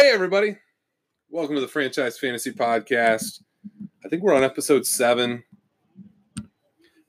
Hey, 0.00 0.12
everybody. 0.12 0.56
Welcome 1.28 1.56
to 1.56 1.60
the 1.60 1.68
Franchise 1.68 2.18
Fantasy 2.18 2.52
Podcast. 2.52 3.42
I 4.02 4.08
think 4.08 4.22
we're 4.22 4.32
on 4.32 4.42
episode 4.42 4.86
seven. 4.86 5.44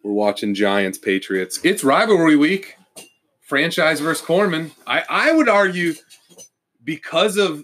We're 0.04 0.12
watching 0.12 0.54
Giants 0.54 0.98
Patriots. 0.98 1.62
It's 1.64 1.86
rivalry 1.86 2.36
week. 2.36 2.76
Franchise 3.40 4.02
versus 4.02 4.26
Corman. 4.26 4.72
I, 4.86 5.06
I 5.10 5.32
would 5.32 5.48
argue 5.48 5.94
because 6.84 7.38
of 7.38 7.64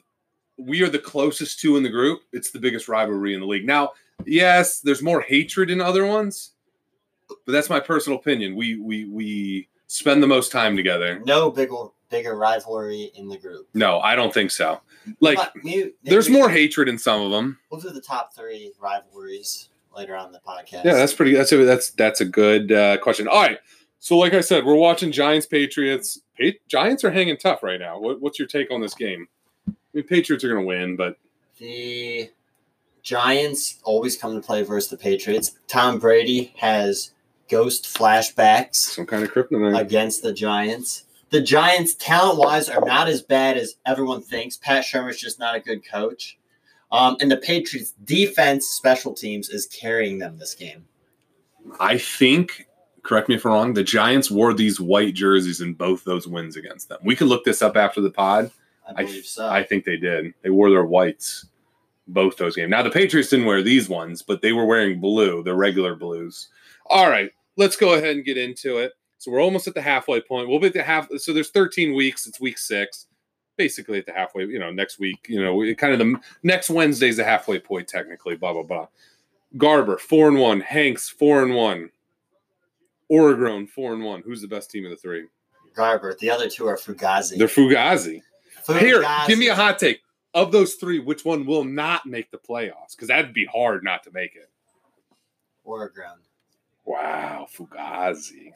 we 0.58 0.82
are 0.82 0.90
the 0.90 0.98
closest 0.98 1.60
two 1.60 1.76
in 1.76 1.84
the 1.84 1.90
group, 1.90 2.22
it's 2.32 2.52
the 2.52 2.60
biggest 2.60 2.88
rivalry 2.88 3.34
in 3.34 3.42
the 3.42 3.48
league. 3.48 3.68
Now, 3.68 3.92
yes, 4.26 4.80
there's 4.80 5.04
more 5.04 5.20
hatred 5.20 5.70
in 5.70 5.82
other 5.82 6.06
ones, 6.06 6.54
but 7.28 7.52
that's 7.52 7.70
my 7.70 7.82
personal 7.82 8.18
opinion. 8.18 8.56
We 8.56 8.80
we 8.80 9.04
we 9.10 9.68
spend 9.88 10.24
the 10.24 10.28
most 10.28 10.54
time 10.54 10.78
together. 10.78 11.22
no 11.26 11.52
bigger 11.52 11.90
bigger 12.10 12.36
rivalry 12.36 13.12
in 13.16 13.28
the 13.28 13.38
group. 13.38 13.68
No, 13.74 14.00
I 14.00 14.16
don't 14.16 14.34
think 14.34 14.52
so. 14.52 14.82
Like 15.20 15.38
But 15.38 15.54
maybe- 15.64 15.94
there's 16.04 16.30
maybe 16.30 16.40
more 16.40 16.50
hatred 16.50 16.90
in 16.90 16.98
some 16.98 17.22
of 17.22 17.32
them. 17.32 17.60
We'll 17.70 17.82
do 17.82 17.90
the 17.90 18.02
top 18.02 18.34
three 18.36 18.74
rivalries 18.80 19.70
later 19.96 20.16
on 20.16 20.28
in 20.28 20.32
the 20.32 20.40
podcast. 20.40 20.84
Yeah, 20.86 20.94
that's 20.94 21.14
pretty. 21.14 21.34
That's 21.34 21.52
a, 21.52 21.58
that's 21.66 21.92
that's 21.92 22.22
a 22.22 22.26
good 22.26 22.72
uh, 22.72 22.98
question. 23.00 23.28
All 23.28 23.42
right. 23.42 23.60
So, 24.00 24.18
like 24.18 24.34
I 24.34 24.42
said, 24.42 24.64
we're 24.66 24.76
watching 24.76 25.12
Giants 25.12 25.48
Patriots. 25.48 26.20
Pa- 26.40 26.58
Giants 26.68 27.04
are 27.04 27.12
hanging 27.12 27.38
tough 27.38 27.64
right 27.64 27.80
now. 27.80 28.00
What, 28.00 28.22
what's 28.22 28.38
your 28.38 28.48
take 28.48 28.70
on 28.70 28.80
this 28.80 28.94
game? 28.94 29.28
I 29.68 29.72
mean, 29.94 30.04
Patriots 30.04 30.44
are 30.44 30.50
going 30.50 30.62
to 30.62 30.68
win, 30.68 30.96
but 30.96 31.18
the 31.58 32.30
Giants 33.02 33.80
always 33.84 34.18
come 34.18 34.36
to 34.40 34.46
play 34.46 34.62
versus 34.64 34.90
the 34.92 34.98
Patriots. 34.98 35.58
Tom 35.68 35.98
Brady 35.98 36.54
has 36.58 37.12
ghost 37.50 37.86
flashbacks 37.86 38.76
some 38.76 39.06
kind 39.06 39.24
of 39.24 39.32
kryptonite. 39.32 39.80
against 39.80 40.22
the 40.22 40.34
Giants. 40.34 41.06
The 41.30 41.42
Giants, 41.42 41.94
talent 41.96 42.40
wise, 42.40 42.70
are 42.70 42.86
not 42.86 43.08
as 43.08 43.22
bad 43.22 43.58
as 43.58 43.76
everyone 43.86 44.22
thinks. 44.22 44.58
Pat 44.58 44.86
Shurmur's 44.86 45.20
just 45.20 45.40
not 45.40 45.56
a 45.56 45.60
good 45.60 45.86
coach. 45.86 46.38
Um, 46.92 47.18
and 47.20 47.30
the 47.30 47.38
Patriots' 47.38 47.94
defense, 48.06 48.68
special 48.68 49.14
teams, 49.14 49.50
is 49.50 49.66
carrying 49.66 50.20
them 50.20 50.38
this 50.38 50.56
game. 50.56 50.86
I 51.80 51.98
think. 51.98 52.68
Correct 53.04 53.30
me 53.30 53.36
if 53.36 53.46
I'm 53.46 53.52
wrong. 53.52 53.74
The 53.74 53.84
Giants 53.84 54.32
wore 54.32 54.54
these 54.54 54.80
white 54.80 55.14
jerseys 55.14 55.62
in 55.62 55.74
both 55.74 56.04
those 56.04 56.28
wins 56.28 56.58
against 56.58 56.90
them. 56.90 57.00
We 57.04 57.16
could 57.16 57.28
look 57.28 57.46
this 57.46 57.62
up 57.62 57.78
after 57.78 58.02
the 58.02 58.10
pod. 58.10 58.52
I 58.86 59.02
I, 59.02 59.06
believe 59.06 59.26
so. 59.26 59.48
I 59.48 59.64
think 59.64 59.86
they 59.86 59.98
did. 59.98 60.34
They 60.42 60.50
wore 60.50 60.70
their 60.70 60.86
whites 60.86 61.46
both 62.08 62.38
those 62.38 62.56
games. 62.56 62.70
Now 62.70 62.84
the 62.84 62.90
Patriots 62.90 63.30
didn't 63.30 63.46
wear 63.46 63.62
these 63.62 63.90
ones, 63.90 64.22
but 64.22 64.42
they 64.42 64.54
were 64.54 64.66
wearing 64.66 65.00
blue, 65.00 65.44
the 65.44 65.56
regular 65.56 65.96
blues. 65.96 66.50
All 66.86 67.10
right, 67.10 67.32
let's 67.58 67.76
go 67.76 67.94
ahead 67.94 68.16
and 68.16 68.26
get 68.26 68.38
into 68.38 68.78
it. 68.78 68.94
So 69.18 69.32
we're 69.32 69.42
almost 69.42 69.68
at 69.68 69.74
the 69.74 69.82
halfway 69.82 70.22
point. 70.22 70.48
We'll 70.48 70.60
be 70.60 70.68
at 70.68 70.74
the 70.74 70.84
half. 70.84 71.08
So 71.18 71.34
there's 71.34 71.50
13 71.50 71.94
weeks. 71.96 72.28
It's 72.28 72.40
week 72.40 72.58
six, 72.58 73.08
basically 73.58 73.98
at 73.98 74.06
the 74.06 74.14
halfway. 74.14 74.46
You 74.46 74.60
know, 74.60 74.72
next 74.72 75.00
week. 75.00 75.26
You 75.28 75.44
know, 75.44 75.56
we- 75.56 75.74
kind 75.76 75.94
of 75.94 76.00
the 76.00 76.16
next 76.44 76.70
Wednesday's 76.70 77.18
the 77.18 77.24
halfway 77.24 77.60
point 77.60 77.88
technically. 77.88 78.36
Blah 78.36 78.54
blah 78.54 78.64
blah. 78.64 78.88
Garber 79.58 79.98
four 79.98 80.28
and 80.28 80.38
one. 80.40 80.62
Hanks 80.62 81.10
four 81.10 81.42
and 81.44 81.56
one. 81.56 81.90
Oregon 83.10 83.66
four 83.68 83.94
and 83.94 84.04
one. 84.04 84.22
Who's 84.22 84.42
the 84.42 84.48
best 84.48 84.70
team 84.70 84.84
of 84.86 84.92
the 84.92 84.98
three? 84.98 85.26
Garber. 85.76 86.16
The 86.20 86.30
other 86.30 86.50
two 86.50 86.68
are 86.68 86.78
Fugazi. 86.78 87.38
They're 87.38 87.48
Fugazi. 87.48 88.22
Here, 88.80 89.02
give 89.28 89.40
me 89.40 89.48
a 89.48 89.56
hot 89.56 89.80
take. 89.80 90.02
Of 90.34 90.52
those 90.52 90.74
three, 90.76 91.00
which 91.00 91.24
one 91.24 91.46
will 91.46 91.64
not 91.64 92.06
make 92.06 92.30
the 92.32 92.38
playoffs? 92.38 92.96
Because 92.96 93.08
that'd 93.08 93.34
be 93.34 93.46
hard 93.46 93.84
not 93.84 94.04
to 94.04 94.12
make 94.12 94.36
it. 94.36 94.50
Oregon. 95.64 96.18
Wow, 96.86 97.48
Fugazi. 97.56 98.52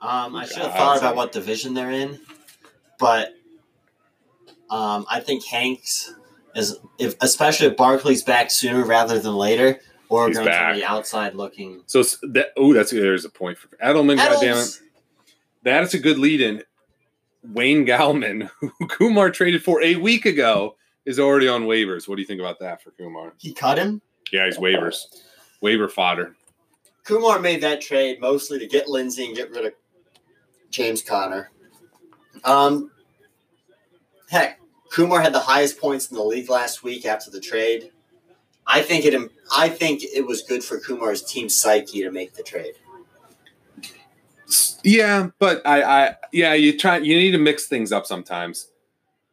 Um, 0.00 0.36
I 0.36 0.46
should 0.46 0.58
have 0.58 0.74
thought 0.74 0.98
about 0.98 1.16
what 1.16 1.32
division 1.32 1.74
they're 1.74 1.90
in, 1.90 2.20
but 2.98 3.34
um, 4.70 5.04
I 5.10 5.20
think 5.20 5.44
Hanks 5.44 6.14
is, 6.54 6.78
if 6.98 7.16
especially 7.20 7.66
if 7.66 7.76
Barkley's 7.76 8.22
back 8.22 8.50
sooner 8.50 8.84
rather 8.84 9.18
than 9.18 9.34
later. 9.34 9.80
Oregon's 10.10 10.46
back. 10.46 10.70
on 10.70 10.76
the 10.76 10.84
outside 10.84 11.34
looking. 11.34 11.82
So 11.86 12.02
that 12.22 12.52
oh, 12.56 12.72
that's 12.72 12.90
there's 12.90 13.24
a 13.24 13.30
point 13.30 13.58
for 13.58 13.68
Edelman. 13.76 14.16
Goddamn 14.16 14.42
it, 14.42 14.50
Edel's- 14.50 14.82
that 15.64 15.82
is 15.82 15.94
a 15.94 15.98
good 15.98 16.18
lead 16.18 16.40
in. 16.40 16.62
Wayne 17.42 17.86
Gallman, 17.86 18.50
who 18.60 18.86
Kumar 18.88 19.30
traded 19.30 19.62
for 19.62 19.82
a 19.82 19.96
week 19.96 20.26
ago, 20.26 20.76
is 21.04 21.18
already 21.18 21.48
on 21.48 21.64
waivers. 21.64 22.08
What 22.08 22.16
do 22.16 22.22
you 22.22 22.26
think 22.26 22.40
about 22.40 22.58
that 22.60 22.82
for 22.82 22.90
Kumar? 22.92 23.34
He 23.38 23.52
cut 23.52 23.78
him. 23.78 24.00
Yeah, 24.32 24.46
he's 24.46 24.58
waivers, 24.58 25.04
waiver 25.60 25.88
fodder. 25.88 26.36
Kumar 27.04 27.38
made 27.38 27.62
that 27.62 27.80
trade 27.80 28.20
mostly 28.20 28.58
to 28.58 28.66
get 28.66 28.88
Lindsey 28.88 29.26
and 29.26 29.36
get 29.36 29.50
rid 29.50 29.66
of 29.66 29.72
James 30.70 31.02
Conner. 31.02 31.50
Um, 32.44 32.90
heck, 34.28 34.60
Kumar 34.90 35.20
had 35.20 35.32
the 35.32 35.40
highest 35.40 35.80
points 35.80 36.10
in 36.10 36.16
the 36.16 36.22
league 36.22 36.50
last 36.50 36.82
week 36.82 37.06
after 37.06 37.30
the 37.30 37.40
trade. 37.40 37.90
I 38.66 38.82
think 38.82 39.04
it. 39.04 39.30
I 39.56 39.68
think 39.68 40.02
it 40.02 40.26
was 40.26 40.42
good 40.42 40.62
for 40.62 40.78
Kumar's 40.78 41.22
team 41.22 41.48
psyche 41.48 42.02
to 42.02 42.10
make 42.10 42.34
the 42.34 42.42
trade. 42.42 42.74
Yeah, 44.82 45.28
but 45.38 45.66
I, 45.66 45.82
I, 45.82 46.14
yeah, 46.32 46.54
you 46.54 46.78
try. 46.78 46.98
You 46.98 47.16
need 47.16 47.32
to 47.32 47.38
mix 47.38 47.66
things 47.66 47.92
up 47.92 48.06
sometimes. 48.06 48.68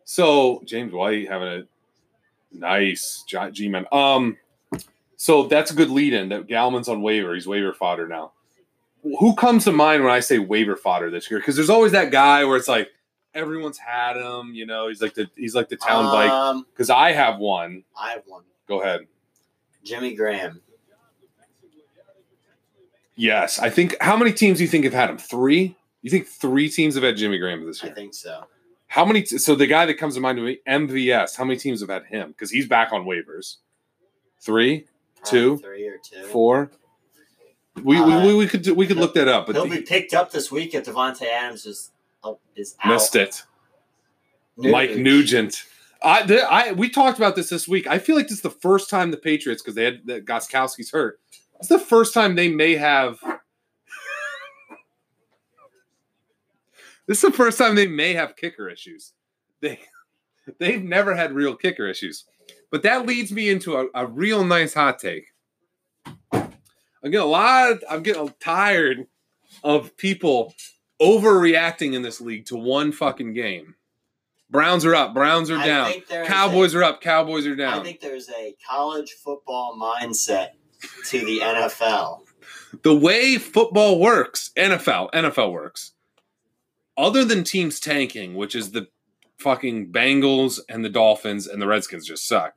So 0.05 0.61
James 0.65 0.93
White 0.93 1.27
having 1.27 1.47
a 1.47 1.63
nice 2.51 3.23
G 3.51 3.67
man. 3.67 3.85
Um, 3.91 4.37
so 5.17 5.43
that's 5.43 5.71
a 5.71 5.75
good 5.75 5.89
lead 5.89 6.13
in. 6.13 6.29
That 6.29 6.47
Gallman's 6.47 6.87
on 6.87 7.01
waiver. 7.01 7.33
He's 7.33 7.47
waiver 7.47 7.73
fodder 7.73 8.07
now. 8.07 8.31
Who 9.19 9.35
comes 9.35 9.63
to 9.65 9.71
mind 9.71 10.03
when 10.03 10.11
I 10.11 10.19
say 10.19 10.39
waiver 10.39 10.75
fodder 10.75 11.09
this 11.11 11.29
year? 11.29 11.39
Because 11.39 11.55
there's 11.55 11.69
always 11.69 11.91
that 11.91 12.11
guy 12.11 12.43
where 12.43 12.57
it's 12.57 12.67
like 12.67 12.89
everyone's 13.33 13.77
had 13.77 14.17
him. 14.17 14.53
You 14.55 14.65
know, 14.65 14.87
he's 14.87 15.01
like 15.01 15.13
the 15.13 15.29
he's 15.35 15.53
like 15.55 15.69
the 15.69 15.75
town 15.77 16.05
bike. 16.05 16.29
Um, 16.31 16.65
Because 16.73 16.89
I 16.89 17.11
have 17.11 17.37
one. 17.37 17.83
I 17.99 18.11
have 18.11 18.23
one. 18.25 18.43
Go 18.67 18.81
ahead. 18.81 19.01
Jimmy 19.83 20.15
Graham. 20.15 20.61
Yes, 23.15 23.59
I 23.59 23.69
think. 23.69 23.95
How 24.01 24.17
many 24.17 24.33
teams 24.33 24.57
do 24.57 24.63
you 24.63 24.69
think 24.69 24.83
have 24.83 24.93
had 24.93 25.09
him? 25.09 25.17
Three. 25.17 25.75
You 26.01 26.11
think 26.11 26.27
three 26.27 26.69
teams 26.69 26.95
have 26.95 27.03
had 27.03 27.15
Jimmy 27.17 27.37
Graham 27.37 27.65
this 27.65 27.81
year? 27.81 27.91
I 27.91 27.95
think 27.95 28.13
so. 28.13 28.45
How 28.87 29.05
many? 29.05 29.21
T- 29.23 29.37
so 29.37 29.55
the 29.55 29.67
guy 29.67 29.85
that 29.85 29.95
comes 29.95 30.15
to 30.15 30.21
mind 30.21 30.37
to 30.37 30.43
me, 30.43 30.59
MVS. 30.67 31.35
How 31.37 31.45
many 31.45 31.57
teams 31.57 31.81
have 31.81 31.89
had 31.89 32.05
him? 32.05 32.29
Because 32.29 32.51
he's 32.51 32.67
back 32.67 32.91
on 32.91 33.05
waivers. 33.05 33.57
Three, 34.41 34.85
Probably 35.21 35.39
Two, 35.39 35.57
three 35.57 35.87
or 35.87 35.97
two. 35.97 36.23
four. 36.27 36.71
We, 37.83 37.97
Uh, 37.97 38.25
we, 38.25 38.35
we 38.35 38.47
could 38.47 38.61
do- 38.61 38.73
we 38.73 38.87
could 38.87 38.97
look 38.97 39.13
that 39.15 39.27
up, 39.27 39.47
but 39.47 39.55
He'll 39.55 39.65
the- 39.67 39.77
be 39.77 39.81
picked 39.81 40.13
up 40.13 40.31
this 40.31 40.51
week 40.51 40.73
if 40.73 40.85
Davante 40.85 41.23
Adams 41.27 41.65
is 41.65 41.91
oh, 42.23 42.39
is 42.55 42.75
out. 42.83 42.93
missed 42.93 43.15
it. 43.15 43.43
Mike 44.57 44.95
Nugent. 44.95 45.63
I, 46.01 46.25
the, 46.25 46.41
I 46.49 46.71
we 46.71 46.89
talked 46.89 47.17
about 47.17 47.35
this 47.35 47.49
this 47.49 47.67
week. 47.67 47.87
I 47.87 47.99
feel 47.99 48.15
like 48.15 48.27
this 48.27 48.37
is 48.37 48.41
the 48.41 48.49
first 48.49 48.89
time 48.89 49.11
the 49.11 49.17
Patriots 49.17 49.61
because 49.61 49.75
they 49.75 49.83
had 49.85 50.01
that 50.05 50.25
Gostkowski's 50.25 50.91
hurt. 50.91 51.19
It's 51.59 51.67
the 51.67 51.79
first 51.79 52.13
time 52.13 52.35
they 52.35 52.47
may 52.47 52.75
have. 52.75 53.19
this 57.07 57.17
is 57.17 57.21
the 57.21 57.31
first 57.35 57.57
time 57.57 57.75
they 57.75 57.87
may 57.87 58.13
have 58.13 58.35
kicker 58.35 58.69
issues. 58.69 59.13
They 59.61 59.79
they've 60.59 60.83
never 60.83 61.15
had 61.15 61.33
real 61.33 61.55
kicker 61.55 61.87
issues, 61.87 62.25
but 62.71 62.83
that 62.83 63.05
leads 63.05 63.31
me 63.31 63.49
into 63.49 63.77
a, 63.77 63.87
a 63.95 64.05
real 64.05 64.43
nice 64.45 64.73
hot 64.73 64.99
take. 64.99 65.27
I'm 67.05 67.11
getting 67.11 67.27
a 67.27 67.29
lot. 67.29 67.77
I'm 67.87 68.01
getting 68.01 68.33
tired 68.39 69.05
of 69.63 69.95
people 69.95 70.55
overreacting 70.99 71.93
in 71.93 72.01
this 72.01 72.19
league 72.19 72.47
to 72.47 72.55
one 72.55 72.91
fucking 72.91 73.33
game. 73.33 73.75
Browns 74.49 74.85
are 74.85 74.95
up. 74.95 75.13
Browns 75.13 75.51
are 75.51 75.63
down. 75.63 75.91
think 75.91 76.07
there 76.07 76.23
is 76.23 76.27
Cowboys 76.27 76.73
a- 76.73 76.79
are 76.79 76.83
up. 76.83 77.01
Cowboys 77.01 77.45
are 77.45 77.55
down. 77.55 77.79
I 77.79 77.83
think 77.83 77.99
there's 77.99 78.29
a 78.29 78.55
college 78.67 79.11
football 79.23 79.77
mindset 79.79 80.49
to 81.05 81.23
the 81.23 81.41
NFL. 81.41 82.21
the 82.81 82.95
way 82.95 83.37
football 83.37 83.99
works, 83.99 84.49
NFL, 84.57 85.11
NFL 85.11 85.51
works. 85.51 85.91
Other 86.97 87.23
than 87.23 87.43
teams 87.43 87.79
tanking, 87.79 88.33
which 88.33 88.55
is 88.55 88.71
the 88.71 88.87
fucking 89.37 89.91
Bengals 89.91 90.59
and 90.69 90.83
the 90.83 90.89
Dolphins 90.89 91.45
and 91.45 91.61
the 91.61 91.67
Redskins 91.67 92.07
just 92.07 92.27
suck. 92.27 92.55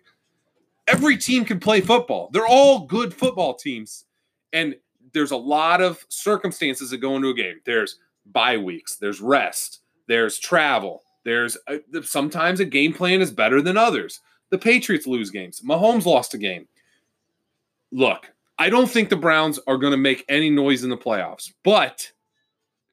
Every 0.86 1.18
team 1.18 1.44
can 1.44 1.60
play 1.60 1.82
football. 1.82 2.30
They're 2.32 2.46
all 2.46 2.86
good 2.86 3.12
football 3.12 3.54
teams. 3.54 4.06
And 4.52 4.76
there's 5.12 5.30
a 5.30 5.36
lot 5.36 5.80
of 5.80 6.04
circumstances 6.08 6.90
that 6.90 6.98
go 6.98 7.16
into 7.16 7.28
a 7.28 7.34
game. 7.34 7.60
There's 7.64 7.98
bye 8.26 8.56
weeks, 8.56 8.96
there's 8.96 9.20
rest, 9.20 9.80
there's 10.06 10.38
travel, 10.38 11.02
There's 11.24 11.56
uh, 11.66 11.78
a, 11.94 12.02
sometimes 12.02 12.60
a 12.60 12.64
game 12.64 12.92
plan 12.92 13.20
is 13.20 13.30
better 13.30 13.60
than 13.60 13.76
others. 13.76 14.20
The 14.50 14.58
Patriots 14.58 15.06
lose 15.06 15.30
games. 15.30 15.60
Mahomes 15.60 16.06
lost 16.06 16.34
a 16.34 16.38
game. 16.38 16.68
Look, 17.90 18.32
I 18.58 18.70
don't 18.70 18.90
think 18.90 19.08
the 19.08 19.16
Browns 19.16 19.58
are 19.66 19.76
going 19.76 19.92
to 19.92 19.98
make 19.98 20.24
any 20.28 20.50
noise 20.50 20.84
in 20.84 20.90
the 20.90 20.96
playoffs, 20.96 21.52
but 21.64 22.10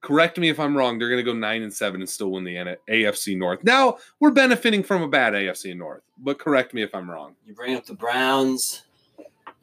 correct 0.01 0.37
me 0.37 0.49
if 0.49 0.59
I'm 0.59 0.77
wrong. 0.77 0.99
They're 0.99 1.09
going 1.09 1.23
to 1.23 1.31
go 1.31 1.37
nine 1.37 1.63
and 1.63 1.73
seven 1.73 2.01
and 2.01 2.09
still 2.09 2.31
win 2.31 2.43
the 2.43 2.77
AFC 2.89 3.37
North. 3.37 3.63
Now 3.63 3.97
we're 4.19 4.31
benefiting 4.31 4.83
from 4.83 5.01
a 5.01 5.07
bad 5.07 5.33
AFC 5.33 5.75
North, 5.75 6.03
but 6.17 6.37
correct 6.37 6.73
me 6.73 6.83
if 6.83 6.93
I'm 6.93 7.09
wrong. 7.09 7.35
You 7.45 7.53
bring 7.53 7.75
up 7.75 7.85
the 7.85 7.95
Browns, 7.95 8.83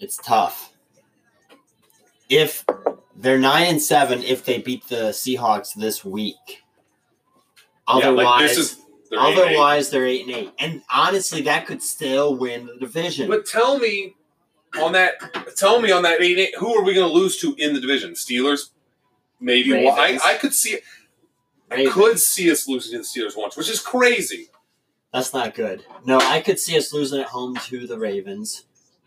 it's 0.01 0.17
tough. 0.17 0.72
If 2.33 2.65
they're 3.17 3.39
nine 3.39 3.67
and 3.67 3.83
seven, 3.83 4.23
if 4.23 4.45
they 4.45 4.59
beat 4.59 4.89
the 4.89 5.11
Seahawks 5.11 5.75
this 5.75 6.05
week, 6.05 6.65
otherwise, 7.87 8.57
yeah, 8.57 8.63
like 8.63 8.83
they're 9.11 9.21
eight 9.21 9.39
eight. 9.39 9.49
otherwise 9.49 9.91
they're 9.91 10.07
eight 10.07 10.27
and 10.27 10.37
eight. 10.37 10.53
And 10.59 10.83
honestly, 10.93 11.43
that 11.43 11.67
could 11.67 11.83
still 11.83 12.35
win 12.37 12.67
the 12.67 12.77
division. 12.77 13.29
But 13.29 13.47
tell 13.47 13.79
me 13.79 14.17
on 14.81 14.93
that. 14.93 15.15
Tell 15.57 15.81
me 15.81 15.91
on 15.91 16.03
that 16.03 16.21
eight. 16.21 16.39
eight 16.39 16.55
who 16.59 16.75
are 16.75 16.83
we 16.83 16.95
going 16.95 17.09
to 17.09 17.15
lose 17.15 17.39
to 17.41 17.55
in 17.59 17.75
the 17.75 17.81
division? 17.81 18.13
Steelers, 18.13 18.71
maybe. 19.41 19.73
Well, 19.73 19.95
I, 19.99 20.19
I 20.25 20.35
could 20.35 20.55
see. 20.55 20.79
I 21.71 21.87
could 21.87 22.19
see 22.19 22.51
us 22.51 22.69
losing 22.69 22.93
to 22.93 22.99
the 22.99 23.05
Steelers 23.05 23.37
once, 23.37 23.57
which 23.57 23.71
is 23.71 23.81
crazy. 23.81 24.49
That's 25.13 25.33
not 25.33 25.55
good. 25.55 25.85
No, 26.05 26.19
I 26.19 26.41
could 26.41 26.59
see 26.59 26.77
us 26.77 26.93
losing 26.93 27.21
at 27.21 27.29
home 27.29 27.57
to 27.57 27.87
the 27.87 27.99
Ravens. 27.99 28.65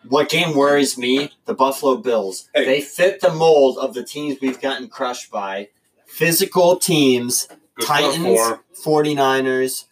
What 0.09 0.29
game 0.29 0.55
worries 0.55 0.97
me? 0.97 1.31
The 1.45 1.53
Buffalo 1.53 1.97
Bills. 1.97 2.49
Hey. 2.53 2.65
They 2.65 2.81
fit 2.81 3.21
the 3.21 3.33
mold 3.33 3.77
of 3.77 3.93
the 3.93 4.03
teams 4.03 4.37
we've 4.41 4.61
gotten 4.61 4.87
crushed 4.87 5.31
by. 5.31 5.69
Physical 6.05 6.77
teams, 6.77 7.47
Good 7.75 7.85
front 7.85 8.13
Titans, 8.13 8.39
four. 8.83 9.03
49ers. 9.03 9.85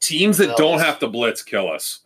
teams 0.00 0.38
that 0.38 0.56
don't 0.56 0.78
have 0.80 0.98
to 1.00 1.08
blitz 1.08 1.42
kill 1.42 1.70
us. 1.70 2.04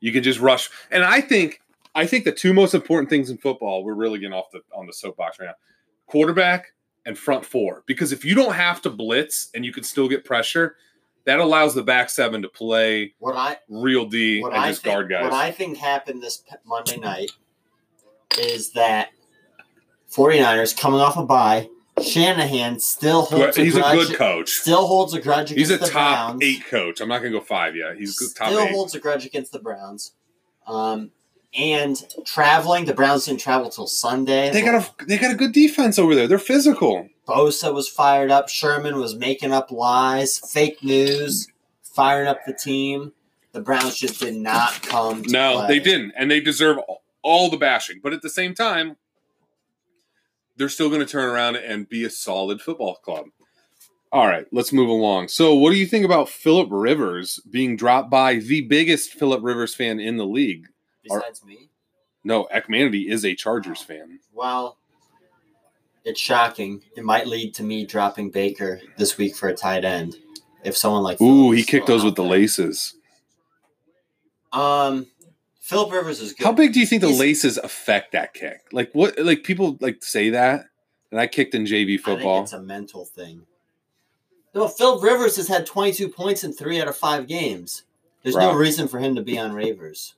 You 0.00 0.12
can 0.12 0.22
just 0.22 0.40
rush. 0.40 0.70
And 0.90 1.04
I 1.04 1.20
think 1.20 1.60
I 1.94 2.06
think 2.06 2.24
the 2.24 2.32
two 2.32 2.52
most 2.52 2.74
important 2.74 3.08
things 3.08 3.30
in 3.30 3.38
football, 3.38 3.84
we're 3.84 3.94
really 3.94 4.18
getting 4.18 4.34
off 4.34 4.50
the 4.52 4.60
on 4.74 4.86
the 4.86 4.92
soapbox 4.92 5.38
right 5.38 5.46
now. 5.46 5.54
Quarterback 6.06 6.72
and 7.06 7.16
front 7.16 7.44
four. 7.44 7.82
Because 7.86 8.12
if 8.12 8.24
you 8.24 8.34
don't 8.34 8.54
have 8.54 8.82
to 8.82 8.90
blitz 8.90 9.50
and 9.54 9.64
you 9.64 9.72
can 9.72 9.84
still 9.84 10.08
get 10.08 10.24
pressure, 10.24 10.76
that 11.24 11.40
allows 11.40 11.74
the 11.74 11.82
back 11.82 12.10
seven 12.10 12.42
to 12.42 12.48
play 12.48 13.14
What 13.18 13.34
I 13.36 13.58
real 13.68 14.06
D 14.06 14.40
what 14.42 14.52
and 14.52 14.62
I 14.62 14.68
just 14.68 14.82
think, 14.82 14.94
guard 14.94 15.08
guys. 15.10 15.24
what 15.24 15.32
I 15.32 15.50
think 15.50 15.78
happened 15.78 16.22
this 16.22 16.42
Monday 16.64 16.96
night 16.98 17.30
is 18.38 18.72
that 18.72 19.10
49ers 20.10 20.76
coming 20.78 21.00
off 21.00 21.16
a 21.16 21.24
bye, 21.24 21.68
Shanahan 22.02 22.78
still 22.80 23.22
holds 23.22 23.56
He's 23.56 23.76
a 23.76 23.80
a 23.80 23.92
good 23.92 24.16
coach. 24.16 24.50
Still 24.50 24.86
holds 24.86 25.14
a 25.14 25.20
grudge 25.20 25.52
against 25.52 25.70
the 25.70 25.78
Browns. 25.78 25.80
He's 25.80 25.90
a 25.90 25.92
top 25.92 26.28
Browns. 26.30 26.42
eight 26.42 26.66
coach. 26.66 27.00
I'm 27.00 27.08
not 27.08 27.18
gonna 27.18 27.30
go 27.30 27.40
five 27.40 27.76
yet. 27.76 27.96
He's 27.96 28.18
good 28.18 28.34
top 28.36 28.48
still 28.48 28.62
eight. 28.62 28.72
holds 28.72 28.94
a 28.94 29.00
grudge 29.00 29.24
against 29.26 29.52
the 29.52 29.58
Browns. 29.60 30.12
Um, 30.66 31.10
and 31.56 31.96
traveling, 32.24 32.84
the 32.84 32.94
Browns 32.94 33.26
didn't 33.26 33.40
travel 33.40 33.70
till 33.70 33.86
Sunday. 33.86 34.50
They 34.50 34.62
got 34.62 34.74
a 34.74 35.04
they 35.06 35.18
got 35.18 35.32
a 35.32 35.36
good 35.36 35.52
defense 35.52 35.98
over 35.98 36.14
there. 36.14 36.26
They're 36.26 36.38
physical. 36.38 37.08
Bosa 37.28 37.72
was 37.72 37.88
fired 37.88 38.30
up. 38.30 38.48
Sherman 38.48 38.96
was 38.98 39.14
making 39.16 39.52
up 39.52 39.70
lies, 39.70 40.38
fake 40.38 40.82
news, 40.82 41.48
firing 41.82 42.28
up 42.28 42.40
the 42.46 42.52
team. 42.52 43.12
The 43.52 43.60
Browns 43.60 43.96
just 43.96 44.20
did 44.20 44.34
not 44.34 44.82
come. 44.82 45.22
To 45.22 45.30
No, 45.32 45.54
play. 45.58 45.68
they 45.68 45.78
didn't, 45.78 46.12
and 46.16 46.30
they 46.30 46.40
deserve 46.40 46.78
all 47.22 47.50
the 47.50 47.56
bashing. 47.56 48.00
But 48.02 48.12
at 48.12 48.20
the 48.22 48.28
same 48.28 48.52
time, 48.54 48.96
they're 50.56 50.68
still 50.68 50.88
going 50.88 51.00
to 51.00 51.06
turn 51.06 51.24
around 51.30 51.56
and 51.56 51.88
be 51.88 52.04
a 52.04 52.10
solid 52.10 52.60
football 52.60 52.96
club. 52.96 53.26
All 54.12 54.26
right, 54.28 54.46
let's 54.52 54.72
move 54.72 54.88
along. 54.88 55.28
So, 55.28 55.54
what 55.54 55.70
do 55.70 55.76
you 55.76 55.86
think 55.86 56.04
about 56.04 56.28
Philip 56.28 56.68
Rivers 56.70 57.40
being 57.50 57.76
dropped 57.76 58.10
by 58.10 58.36
the 58.36 58.60
biggest 58.60 59.12
Philip 59.12 59.40
Rivers 59.42 59.74
fan 59.74 59.98
in 59.98 60.16
the 60.18 60.26
league? 60.26 60.66
Besides 61.04 61.44
me, 61.44 61.68
No, 62.24 62.48
Ekmanity 62.54 63.08
is 63.10 63.24
a 63.24 63.34
Chargers 63.34 63.82
fan. 63.82 64.18
well, 64.32 64.78
it's 66.04 66.20
shocking. 66.20 66.82
It 66.96 67.04
might 67.04 67.26
lead 67.26 67.54
to 67.54 67.62
me 67.62 67.86
dropping 67.86 68.30
Baker 68.30 68.80
this 68.98 69.16
week 69.16 69.34
for 69.34 69.48
a 69.48 69.54
tight 69.54 69.84
end. 69.84 70.16
If 70.62 70.76
someone 70.76 71.02
like 71.02 71.20
Ooh, 71.20 71.44
Philip 71.52 71.56
he 71.56 71.64
kicked 71.64 71.86
those 71.86 72.04
with 72.04 72.14
the 72.14 72.24
laces. 72.24 72.94
Um, 74.52 75.06
Philip 75.60 75.92
Rivers 75.92 76.20
is 76.20 76.32
good. 76.32 76.44
How 76.44 76.52
big 76.52 76.72
do 76.72 76.80
you 76.80 76.86
think 76.86 77.00
the 77.02 77.08
He's- 77.08 77.20
laces 77.20 77.58
affect 77.58 78.12
that 78.12 78.34
kick? 78.34 78.62
Like 78.72 78.90
what? 78.92 79.18
Like 79.18 79.44
people 79.44 79.76
like 79.80 80.02
say 80.04 80.30
that, 80.30 80.66
and 81.10 81.18
I 81.20 81.26
kicked 81.26 81.54
in 81.54 81.64
JV 81.64 81.82
I 81.82 81.86
think 81.96 82.00
football. 82.02 82.42
it's 82.42 82.52
a 82.52 82.60
mental 82.62 83.04
thing. 83.04 83.46
No, 84.54 84.68
Phil 84.68 85.00
Rivers 85.00 85.36
has 85.36 85.48
had 85.48 85.66
22 85.66 86.08
points 86.08 86.44
in 86.44 86.52
three 86.52 86.80
out 86.80 86.86
of 86.86 86.96
five 86.96 87.26
games. 87.26 87.82
There's 88.22 88.36
no 88.36 88.54
reason 88.54 88.86
for 88.88 89.00
him 89.00 89.16
to 89.16 89.22
be 89.22 89.38
on 89.38 89.52
Ravers. 89.52 90.14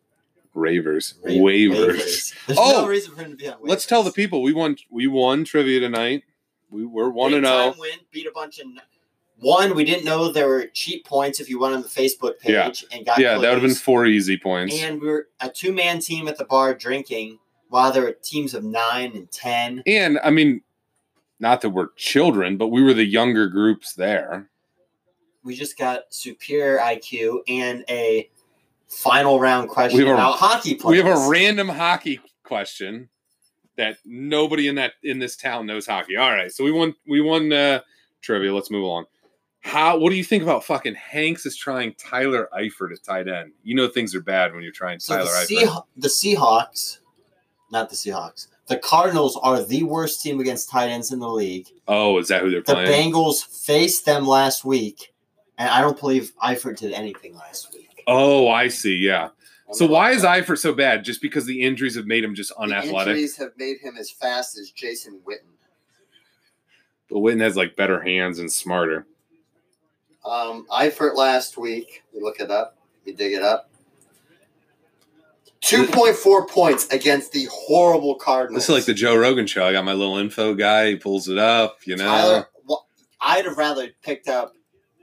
Ravers, 0.56 1.14
Ra- 1.22 1.30
waivers. 1.32 2.34
There's 2.46 2.58
Oh, 2.58 2.82
no 2.82 2.88
reason 2.88 3.14
for 3.14 3.22
him 3.22 3.30
to 3.32 3.36
be 3.36 3.48
on 3.48 3.58
waivers. 3.58 3.68
Let's 3.68 3.86
tell 3.86 4.02
the 4.02 4.10
people 4.12 4.42
we 4.42 4.52
won. 4.52 4.76
We 4.90 5.06
won 5.06 5.44
trivia 5.44 5.80
tonight. 5.80 6.24
We 6.70 6.84
were 6.84 7.10
one 7.10 7.30
Big 7.32 7.38
and 7.38 7.46
oh. 7.46 7.72
zero. 7.72 7.74
win, 7.78 7.98
beat 8.10 8.26
a 8.26 8.32
bunch 8.32 8.58
of. 8.58 8.66
One, 9.38 9.74
we 9.74 9.84
didn't 9.84 10.06
know 10.06 10.32
there 10.32 10.48
were 10.48 10.66
cheap 10.72 11.04
points 11.04 11.40
if 11.40 11.50
you 11.50 11.60
went 11.60 11.74
on 11.74 11.82
the 11.82 11.88
Facebook 11.88 12.38
page 12.38 12.52
Yeah. 12.90 12.96
and 12.96 13.04
got 13.04 13.18
Yeah, 13.18 13.32
that 13.34 13.40
would 13.40 13.48
have 13.52 13.60
been 13.62 13.74
four 13.74 14.06
easy 14.06 14.38
points. 14.38 14.74
And 14.80 14.98
we 15.00 15.08
were 15.08 15.28
a 15.40 15.50
two 15.50 15.74
man 15.74 16.00
team 16.00 16.26
at 16.26 16.38
the 16.38 16.46
bar 16.46 16.72
drinking 16.74 17.38
while 17.68 17.92
there 17.92 18.02
were 18.02 18.12
teams 18.12 18.54
of 18.54 18.64
nine 18.64 19.12
and 19.14 19.30
ten. 19.30 19.82
And 19.86 20.18
I 20.24 20.30
mean, 20.30 20.62
not 21.38 21.60
that 21.60 21.70
we're 21.70 21.88
children, 21.96 22.56
but 22.56 22.68
we 22.68 22.82
were 22.82 22.94
the 22.94 23.04
younger 23.04 23.46
groups 23.48 23.92
there. 23.92 24.48
We 25.44 25.54
just 25.54 25.76
got 25.76 26.04
superior 26.08 26.78
IQ 26.78 27.40
and 27.46 27.84
a 27.90 28.30
final 28.88 29.38
round 29.40 29.68
question 29.68 29.98
We 29.98 30.04
have 30.06 30.16
a- 30.16 30.20
about 30.20 30.36
hockey 30.38 30.78
We 30.84 30.98
have 30.98 31.06
a 31.06 31.28
random 31.28 31.68
hockey 31.68 32.20
question 32.44 33.08
that 33.76 33.98
nobody 34.04 34.68
in 34.68 34.76
that 34.76 34.92
in 35.02 35.18
this 35.18 35.36
town 35.36 35.66
knows 35.66 35.86
hockey. 35.86 36.16
All 36.16 36.30
right, 36.32 36.50
so 36.50 36.64
we 36.64 36.72
won. 36.72 36.94
We 37.06 37.20
won 37.20 37.52
uh, 37.52 37.80
trivia. 38.22 38.54
Let's 38.54 38.70
move 38.70 38.82
along. 38.84 39.04
How? 39.60 39.98
What 39.98 40.10
do 40.10 40.16
you 40.16 40.24
think 40.24 40.42
about 40.42 40.64
fucking 40.64 40.94
Hanks 40.94 41.44
is 41.44 41.56
trying 41.56 41.94
Tyler 41.94 42.48
Eifert 42.56 42.92
at 42.92 43.02
tight 43.02 43.28
end? 43.28 43.52
You 43.64 43.74
know 43.74 43.88
things 43.88 44.14
are 44.14 44.20
bad 44.22 44.54
when 44.54 44.62
you're 44.62 44.72
trying 44.72 45.00
So 45.00 45.16
Tyler 45.16 45.26
the, 45.46 45.56
Eifert. 45.56 45.66
Seah- 45.66 45.84
the 45.96 46.08
Seahawks, 46.08 46.98
not 47.70 47.90
the 47.90 47.96
Seahawks, 47.96 48.46
the 48.68 48.78
Cardinals 48.78 49.36
are 49.42 49.62
the 49.62 49.82
worst 49.82 50.22
team 50.22 50.40
against 50.40 50.70
tight 50.70 50.88
ends 50.88 51.12
in 51.12 51.18
the 51.18 51.28
league. 51.28 51.66
oh, 51.88 52.16
is 52.18 52.28
that 52.28 52.40
who 52.42 52.50
they're 52.50 52.60
The 52.62 52.74
playing? 52.74 53.12
The 53.12 53.18
Bengals 53.18 53.44
faced 53.66 54.06
them 54.06 54.24
last 54.26 54.64
week, 54.64 55.12
and 55.58 55.68
I 55.68 55.80
don't 55.82 55.98
believe 56.00 56.32
Eifert 56.42 56.78
did 56.78 56.92
anything 56.92 57.34
last 57.34 57.74
week. 57.74 57.85
Oh, 58.06 58.48
I 58.48 58.68
see. 58.68 58.96
Yeah. 58.96 59.30
So 59.72 59.86
why 59.86 60.12
is 60.12 60.22
Eifert 60.22 60.58
so 60.58 60.72
bad? 60.72 61.04
Just 61.04 61.20
because 61.20 61.44
the 61.44 61.62
injuries 61.62 61.96
have 61.96 62.06
made 62.06 62.22
him 62.22 62.34
just 62.34 62.50
The 62.50 62.60
unathletic? 62.62 63.08
injuries 63.12 63.36
have 63.36 63.50
made 63.56 63.78
him 63.78 63.96
as 63.96 64.10
fast 64.10 64.56
as 64.58 64.70
Jason 64.70 65.20
Witten. 65.26 65.50
But 67.10 67.18
Witten 67.18 67.40
has 67.40 67.56
like 67.56 67.76
better 67.76 68.00
hands 68.00 68.38
and 68.38 68.50
smarter. 68.50 69.06
Um, 70.24 70.66
Eifert 70.72 71.14
last 71.14 71.56
week, 71.56 72.02
we 72.12 72.20
look 72.20 72.40
it 72.40 72.50
up, 72.50 72.76
we 73.04 73.12
dig 73.12 73.32
it 73.32 73.42
up. 73.42 73.70
2.4 75.62 76.48
points 76.48 76.86
against 76.88 77.32
the 77.32 77.48
horrible 77.50 78.14
Cardinals. 78.14 78.62
This 78.62 78.68
is 78.68 78.74
like 78.74 78.84
the 78.84 78.94
Joe 78.94 79.16
Rogan 79.16 79.46
show. 79.46 79.66
I 79.66 79.72
got 79.72 79.84
my 79.84 79.94
little 79.94 80.16
info 80.18 80.54
guy. 80.54 80.90
He 80.90 80.96
pulls 80.96 81.28
it 81.28 81.38
up. 81.38 81.78
You 81.84 81.96
know. 81.96 82.04
Tyler, 82.04 82.46
I'd 83.20 83.46
have 83.46 83.56
rather 83.56 83.88
picked 84.02 84.28
up 84.28 84.54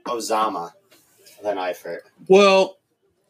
Ozama 0.06 0.72
than 1.42 1.58
Eifert. 1.58 1.98
Well, 2.28 2.78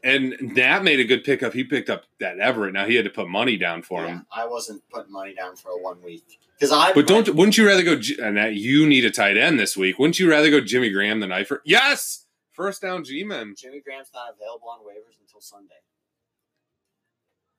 and 0.04 0.37
Nat 0.40 0.84
made 0.84 1.00
a 1.00 1.04
good 1.04 1.25
pickup. 1.25 1.52
He 1.54 1.64
picked 1.64 1.90
up 1.90 2.04
that 2.20 2.38
Everett. 2.38 2.73
Now 2.75 2.87
he 2.87 2.94
had 2.94 3.04
to 3.06 3.11
put 3.11 3.28
money 3.28 3.56
down 3.56 3.82
for 3.82 4.02
Yeah, 4.02 4.08
him. 4.08 4.26
I 4.30 4.46
wasn't 4.46 4.82
putting 4.90 5.12
money 5.12 5.34
down 5.34 5.56
for 5.56 5.70
a 5.70 5.78
one 5.82 6.00
week 6.02 6.38
because 6.58 6.70
I. 6.70 6.92
But 6.92 7.06
don't 7.08 7.28
wouldn't 7.34 7.58
you 7.58 7.66
rather 7.66 7.82
go? 7.82 7.96
J- 7.96 8.18
And 8.23 8.37
Nat, 8.37 8.54
you 8.54 8.87
need 8.87 9.04
a 9.04 9.11
tight 9.11 9.37
end 9.37 9.58
this 9.58 9.76
week. 9.76 9.99
Wouldn't 9.99 10.18
you 10.20 10.30
rather 10.30 10.50
go 10.50 10.61
Jimmy 10.61 10.90
Graham 10.90 11.18
than 11.20 11.30
Eifert? 11.30 11.61
Yes, 11.64 12.26
first 12.52 12.82
down 12.82 13.02
G-man. 13.04 13.54
Jimmy 13.56 13.80
Graham's 13.80 14.11
not 14.14 14.34
available 14.38 14.68
on 14.68 14.80
waivers 14.80 15.18
until 15.20 15.40
Sunday 15.40 15.75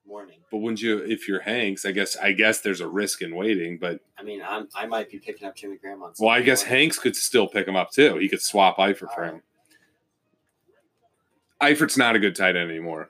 morning. 0.08 0.38
But 0.52 0.58
wouldn't 0.60 0.82
you 0.82 1.00
if 1.00 1.28
you're 1.28 1.40
Hanks? 1.42 1.86
I 1.86 1.92
guess 1.92 2.16
I 2.18 2.32
guess 2.32 2.62
there's 2.62 2.82
a 2.82 2.88
risk 2.88 3.22
in 3.22 3.36
waiting. 3.36 3.78
But 3.80 4.02
I 4.18 4.24
mean, 4.24 4.42
I'm, 4.48 4.68
I 4.76 4.86
might 4.86 5.10
be 5.10 5.18
picking 5.20 5.48
up 5.48 5.56
Jimmy 5.56 5.78
Graham 5.78 6.04
on. 6.04 6.14
well, 6.20 6.30
I 6.30 6.42
guess 6.42 6.62
morning. 6.64 6.80
Hanks 6.82 7.00
could 7.00 7.16
still 7.16 7.48
pick 7.48 7.68
him 7.68 7.76
up 7.76 7.92
too. 7.92 8.18
He 8.18 8.30
could 8.30 8.42
swap 8.42 8.78
Eifert 8.78 9.14
for 9.16 9.24
him. 9.26 9.42
Eifert's 11.62 11.98
not 11.98 12.16
a 12.16 12.20
good 12.20 12.36
tight 12.36 12.56
end 12.56 12.70
anymore. 12.70 13.10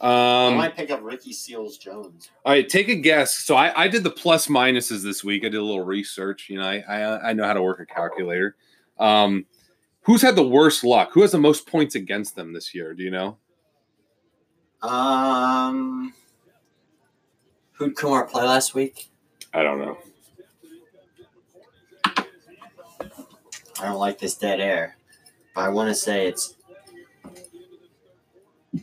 I 0.00 0.46
Um, 0.48 0.56
might 0.56 0.76
pick 0.76 0.90
up 0.90 1.00
Ricky 1.02 1.32
Seals 1.32 1.78
Jones. 1.78 2.30
All 2.44 2.52
right, 2.52 2.68
take 2.68 2.88
a 2.88 2.94
guess. 2.96 3.34
So 3.36 3.54
I, 3.54 3.84
I 3.84 3.88
did 3.88 4.02
the 4.02 4.10
plus 4.10 4.48
minuses 4.48 5.02
this 5.02 5.22
week. 5.24 5.44
I 5.44 5.48
did 5.48 5.58
a 5.60 5.64
little 5.64 5.84
research. 5.84 6.48
You 6.50 6.58
know, 6.58 6.64
I, 6.66 6.78
I 6.88 7.30
I 7.30 7.32
know 7.32 7.44
how 7.44 7.52
to 7.54 7.62
work 7.62 7.80
a 7.80 7.86
calculator. 7.86 8.56
Um, 8.98 9.46
who's 10.02 10.20
had 10.22 10.36
the 10.36 10.46
worst 10.46 10.84
luck? 10.84 11.10
Who 11.12 11.22
has 11.22 11.32
the 11.32 11.38
most 11.38 11.66
points 11.66 11.94
against 11.94 12.34
them 12.36 12.52
this 12.52 12.74
year? 12.74 12.92
Do 12.92 13.02
you 13.02 13.10
know? 13.10 13.38
Um, 14.82 16.12
who'd 17.72 17.96
Kumar 17.96 18.26
play 18.26 18.44
last 18.44 18.74
week? 18.74 19.10
I 19.54 19.62
don't 19.62 19.78
know. 19.78 19.96
I 22.04 23.86
don't 23.86 23.98
like 23.98 24.18
this 24.18 24.36
dead 24.36 24.60
air. 24.60 24.96
but 25.54 25.62
I 25.62 25.68
want 25.68 25.88
to 25.88 25.94
say 25.94 26.26
it's. 26.26 26.56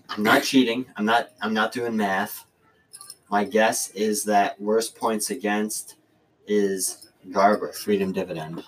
I'm 0.10 0.24
not 0.24 0.43
cheating. 0.43 0.86
I'm 0.95 1.05
not. 1.05 1.31
I'm 1.41 1.53
not 1.53 1.71
doing 1.71 1.95
math. 1.95 2.45
My 3.29 3.43
guess 3.43 3.91
is 3.91 4.24
that 4.25 4.60
worst 4.60 4.95
points 4.95 5.29
against 5.29 5.95
is 6.48 7.10
Garber 7.31 7.71
Freedom 7.71 8.12
Dividend. 8.12 8.63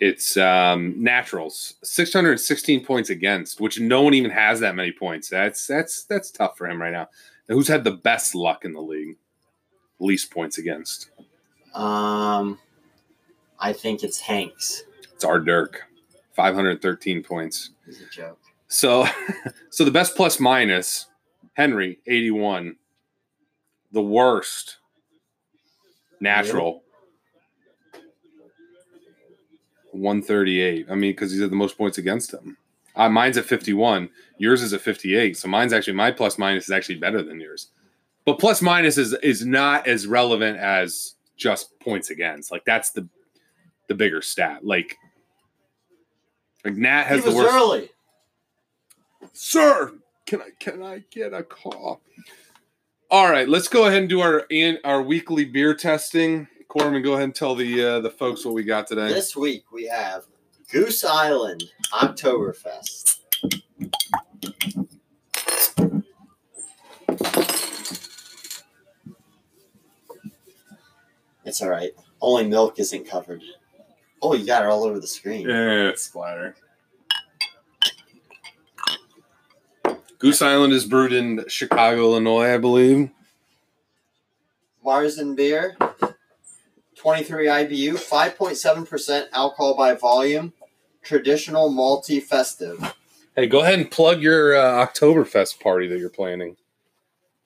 It's 0.00 0.36
um, 0.36 0.94
Naturals, 1.02 1.74
616 1.82 2.84
points 2.84 3.10
against, 3.10 3.60
which 3.60 3.78
no 3.78 4.02
one 4.02 4.14
even 4.14 4.30
has 4.30 4.60
that 4.60 4.74
many 4.74 4.92
points. 4.92 5.28
That's 5.28 5.66
that's 5.66 6.04
that's 6.04 6.30
tough 6.30 6.58
for 6.58 6.68
him 6.68 6.80
right 6.80 6.92
now. 6.92 7.08
And 7.48 7.56
who's 7.56 7.68
had 7.68 7.84
the 7.84 7.92
best 7.92 8.34
luck 8.34 8.64
in 8.64 8.72
the 8.72 8.80
league? 8.80 9.16
Least 9.98 10.30
points 10.30 10.58
against. 10.58 11.10
Um, 11.74 12.58
I 13.58 13.72
think 13.72 14.02
it's 14.02 14.20
Hanks. 14.20 14.84
It's 15.14 15.24
our 15.24 15.38
Dirk, 15.38 15.82
513 16.34 17.22
points. 17.22 17.70
He's 17.86 18.02
a 18.02 18.06
joke. 18.06 18.38
So, 18.72 19.06
so 19.70 19.84
the 19.84 19.90
best 19.90 20.16
plus 20.16 20.40
minus, 20.40 21.06
Henry, 21.54 21.98
81. 22.06 22.76
The 23.92 24.02
worst, 24.02 24.78
natural, 26.20 26.82
138. 29.90 30.86
I 30.88 30.94
mean, 30.94 31.12
because 31.12 31.30
he's 31.30 31.42
had 31.42 31.50
the 31.50 31.56
most 31.56 31.76
points 31.76 31.98
against 31.98 32.32
him. 32.32 32.56
Uh, 32.96 33.10
mine's 33.10 33.36
at 33.36 33.44
51. 33.44 34.08
Yours 34.38 34.62
is 34.62 34.72
at 34.72 34.80
58. 34.80 35.36
So 35.36 35.48
mine's 35.48 35.74
actually 35.74 35.92
my 35.92 36.10
plus 36.10 36.38
minus 36.38 36.64
is 36.64 36.70
actually 36.70 36.96
better 36.96 37.22
than 37.22 37.38
yours. 37.38 37.68
But 38.24 38.38
plus 38.38 38.62
minus 38.62 38.96
is 38.96 39.12
is 39.22 39.44
not 39.44 39.86
as 39.86 40.06
relevant 40.06 40.56
as 40.56 41.16
just 41.36 41.78
points 41.80 42.08
against. 42.08 42.50
Like 42.50 42.64
that's 42.64 42.90
the 42.90 43.06
the 43.88 43.94
bigger 43.94 44.22
stat. 44.22 44.64
Like 44.64 44.96
like 46.64 46.76
Nat 46.76 47.04
has 47.04 47.24
the 47.24 47.32
worst. 47.32 47.52
early. 47.52 47.90
Sir, 49.32 49.92
can 50.26 50.40
I 50.42 50.48
can 50.58 50.82
I 50.82 51.04
get 51.10 51.32
a 51.32 51.42
call? 51.42 52.00
All 53.10 53.30
right, 53.30 53.48
let's 53.48 53.68
go 53.68 53.86
ahead 53.86 54.00
and 54.00 54.08
do 54.08 54.20
our 54.20 54.46
an- 54.50 54.78
our 54.84 55.02
weekly 55.02 55.44
beer 55.44 55.74
testing. 55.74 56.48
Corman, 56.68 57.02
go 57.02 57.12
ahead 57.12 57.24
and 57.24 57.34
tell 57.34 57.54
the 57.54 57.84
uh, 57.84 58.00
the 58.00 58.10
folks 58.10 58.44
what 58.44 58.54
we 58.54 58.62
got 58.64 58.86
today. 58.86 59.08
This 59.08 59.36
week 59.36 59.70
we 59.72 59.86
have 59.86 60.24
Goose 60.70 61.04
Island 61.04 61.64
Oktoberfest. 61.92 63.18
It's 71.44 71.60
all 71.60 71.68
right. 71.68 71.90
Only 72.20 72.46
milk 72.46 72.78
isn't 72.78 73.06
covered. 73.08 73.42
Oh, 74.20 74.34
you 74.34 74.46
got 74.46 74.62
it 74.62 74.68
all 74.68 74.84
over 74.84 75.00
the 75.00 75.06
screen. 75.06 75.48
Yeah, 75.48 75.88
it's 75.88 76.02
splatter. 76.02 76.54
Goose 80.22 80.40
Island 80.40 80.72
is 80.72 80.84
brewed 80.84 81.12
in 81.12 81.44
Chicago, 81.48 82.02
Illinois, 82.02 82.54
I 82.54 82.58
believe. 82.58 83.10
Marzen 84.86 85.34
beer, 85.34 85.76
23 86.94 87.46
IBU, 87.46 87.94
5.7% 87.94 89.26
alcohol 89.32 89.76
by 89.76 89.94
volume, 89.94 90.52
traditional 91.02 91.70
malty 91.72 92.22
festive. 92.22 92.94
Hey, 93.34 93.48
go 93.48 93.62
ahead 93.62 93.80
and 93.80 93.90
plug 93.90 94.22
your 94.22 94.54
uh, 94.54 94.86
Oktoberfest 94.86 95.58
party 95.58 95.88
that 95.88 95.98
you're 95.98 96.08
planning. 96.08 96.56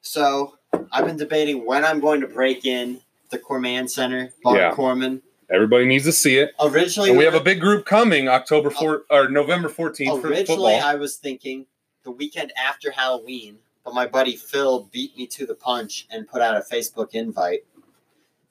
So 0.02 0.58
I've 0.92 1.06
been 1.06 1.16
debating 1.16 1.64
when 1.64 1.82
I'm 1.82 2.00
going 2.00 2.20
to 2.20 2.26
break 2.26 2.66
in 2.66 3.00
the 3.30 3.38
Corman 3.38 3.88
Center, 3.88 4.34
Bar 4.42 4.54
Yeah. 4.58 4.72
Corman. 4.72 5.22
Everybody 5.50 5.86
needs 5.86 6.04
to 6.04 6.12
see 6.12 6.36
it. 6.36 6.50
Originally, 6.60 7.08
And 7.08 7.18
we 7.18 7.24
have 7.24 7.32
a 7.34 7.40
big 7.40 7.58
group 7.58 7.86
coming 7.86 8.28
October 8.28 8.68
4 8.68 9.04
or 9.08 9.28
November 9.30 9.70
14th 9.70 10.20
for 10.20 10.28
Originally. 10.28 10.74
I 10.74 10.96
was 10.96 11.16
thinking 11.16 11.64
the 12.06 12.12
weekend 12.12 12.52
after 12.56 12.92
Halloween, 12.92 13.58
but 13.84 13.92
my 13.92 14.06
buddy 14.06 14.36
Phil 14.36 14.88
beat 14.92 15.16
me 15.16 15.26
to 15.26 15.44
the 15.44 15.56
punch 15.56 16.06
and 16.08 16.26
put 16.26 16.40
out 16.40 16.56
a 16.56 16.60
Facebook 16.60 17.10
invite. 17.14 17.66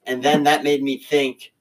And 0.06 0.22
then 0.22 0.44
that 0.44 0.64
made 0.64 0.84
me 0.84 0.98
think, 0.98 1.54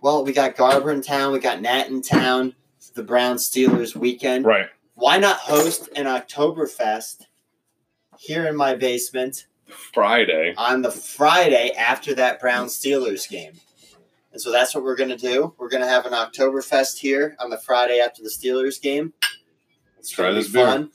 well, 0.00 0.24
we 0.24 0.32
got 0.32 0.56
Garber 0.56 0.90
in 0.90 1.02
town, 1.02 1.32
we 1.32 1.38
got 1.38 1.60
Nat 1.60 1.88
in 1.88 2.00
town, 2.00 2.54
it's 2.78 2.88
the 2.88 3.02
Brown 3.02 3.36
Steelers 3.36 3.94
weekend. 3.94 4.46
right. 4.46 4.66
Why 4.94 5.18
not 5.18 5.36
host 5.36 5.90
an 5.94 6.06
Oktoberfest 6.06 7.26
here 8.18 8.46
in 8.46 8.56
my 8.56 8.74
basement 8.74 9.46
Friday. 9.66 10.54
on 10.56 10.80
the 10.80 10.90
Friday 10.90 11.72
after 11.72 12.14
that 12.14 12.40
Brown 12.40 12.66
Steelers 12.66 13.28
game? 13.28 13.52
And 14.32 14.40
so 14.40 14.50
that's 14.50 14.74
what 14.74 14.84
we're 14.84 14.96
going 14.96 15.10
to 15.10 15.16
do. 15.16 15.54
We're 15.58 15.68
going 15.68 15.82
to 15.82 15.88
have 15.88 16.06
an 16.06 16.12
Oktoberfest 16.12 16.98
here 16.98 17.36
on 17.40 17.50
the 17.50 17.58
Friday 17.58 17.98
after 18.00 18.22
the 18.22 18.30
Steelers 18.30 18.80
game. 18.80 19.12
It's 19.98 20.08
Try 20.08 20.32
this 20.32 20.50
beer. 20.50 20.88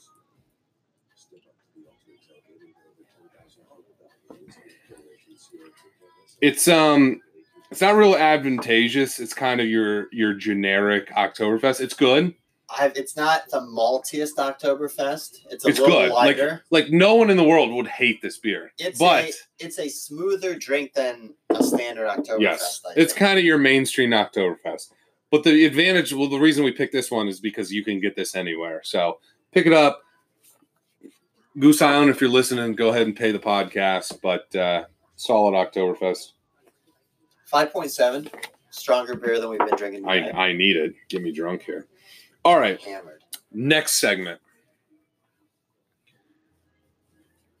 It's 6.46 6.68
um 6.68 7.20
it's 7.70 7.80
not 7.80 7.96
real 7.96 8.14
advantageous. 8.14 9.18
It's 9.18 9.34
kind 9.34 9.60
of 9.60 9.66
your 9.66 10.06
your 10.12 10.32
generic 10.34 11.10
Oktoberfest. 11.10 11.80
It's 11.80 11.94
good. 11.94 12.34
I've, 12.68 12.96
it's 12.96 13.16
not 13.16 13.48
the 13.50 13.60
maltiest 13.60 14.36
Oktoberfest. 14.38 15.38
It's 15.50 15.64
a 15.64 15.68
It's 15.68 15.78
little 15.78 15.86
good. 16.00 16.10
Like- 16.10 16.36
lighter. 16.36 16.62
Like 16.70 16.90
no 16.90 17.14
one 17.14 17.30
in 17.30 17.36
the 17.36 17.44
world 17.44 17.72
would 17.72 17.86
hate 17.86 18.20
this 18.22 18.38
beer. 18.38 18.72
it's 18.78 18.98
but 18.98 19.24
a, 19.24 19.32
it's 19.60 19.78
a 19.78 19.88
smoother 19.88 20.54
drink 20.56 20.92
than 20.94 21.34
a 21.50 21.62
standard 21.62 22.08
Oktoberfest. 22.08 22.40
yes, 22.40 22.80
I 22.88 22.92
it's 22.96 23.12
kind 23.12 23.38
of 23.38 23.44
your 23.44 23.58
mainstream 23.58 24.10
Oktoberfest. 24.10 24.90
But 25.30 25.42
the 25.44 25.64
advantage, 25.64 26.12
well, 26.12 26.28
the 26.28 26.38
reason 26.38 26.64
we 26.64 26.70
picked 26.72 26.92
this 26.92 27.10
one 27.10 27.26
is 27.28 27.40
because 27.40 27.72
you 27.72 27.84
can 27.84 28.00
get 28.00 28.14
this 28.16 28.34
anywhere. 28.36 28.80
So 28.84 29.18
pick 29.52 29.66
it 29.66 29.72
up. 29.72 30.00
Goose 31.58 31.82
Island, 31.82 32.10
if 32.10 32.20
you're 32.20 32.30
listening, 32.30 32.74
go 32.74 32.90
ahead 32.90 33.06
and 33.08 33.16
pay 33.16 33.32
the 33.32 33.38
podcast. 33.40 34.20
But 34.22 34.54
uh, 34.54 34.84
solid 35.16 35.52
Oktoberfest. 35.52 36.32
Five 37.46 37.72
point 37.72 37.90
seven, 37.90 38.28
stronger 38.70 39.14
beer 39.16 39.40
than 39.40 39.48
we've 39.50 39.58
been 39.58 39.76
drinking. 39.76 40.06
I, 40.06 40.18
Tonight. 40.20 40.34
I 40.34 40.52
need 40.52 40.76
it. 40.76 40.94
Get 41.08 41.22
me 41.22 41.32
drunk 41.32 41.62
here. 41.62 41.86
All 42.44 42.58
right. 42.60 42.80
Hammered. 42.80 43.22
Next 43.52 43.94
segment. 43.96 44.40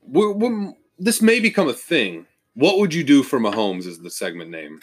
we 0.06 0.32
we 0.32 0.72
this 0.98 1.20
may 1.20 1.40
become 1.40 1.68
a 1.68 1.72
thing. 1.72 2.26
What 2.54 2.78
would 2.78 2.94
you 2.94 3.04
do 3.04 3.22
for 3.22 3.38
Mahomes 3.38 3.86
is 3.86 3.98
the 4.00 4.10
segment 4.10 4.50
name. 4.50 4.80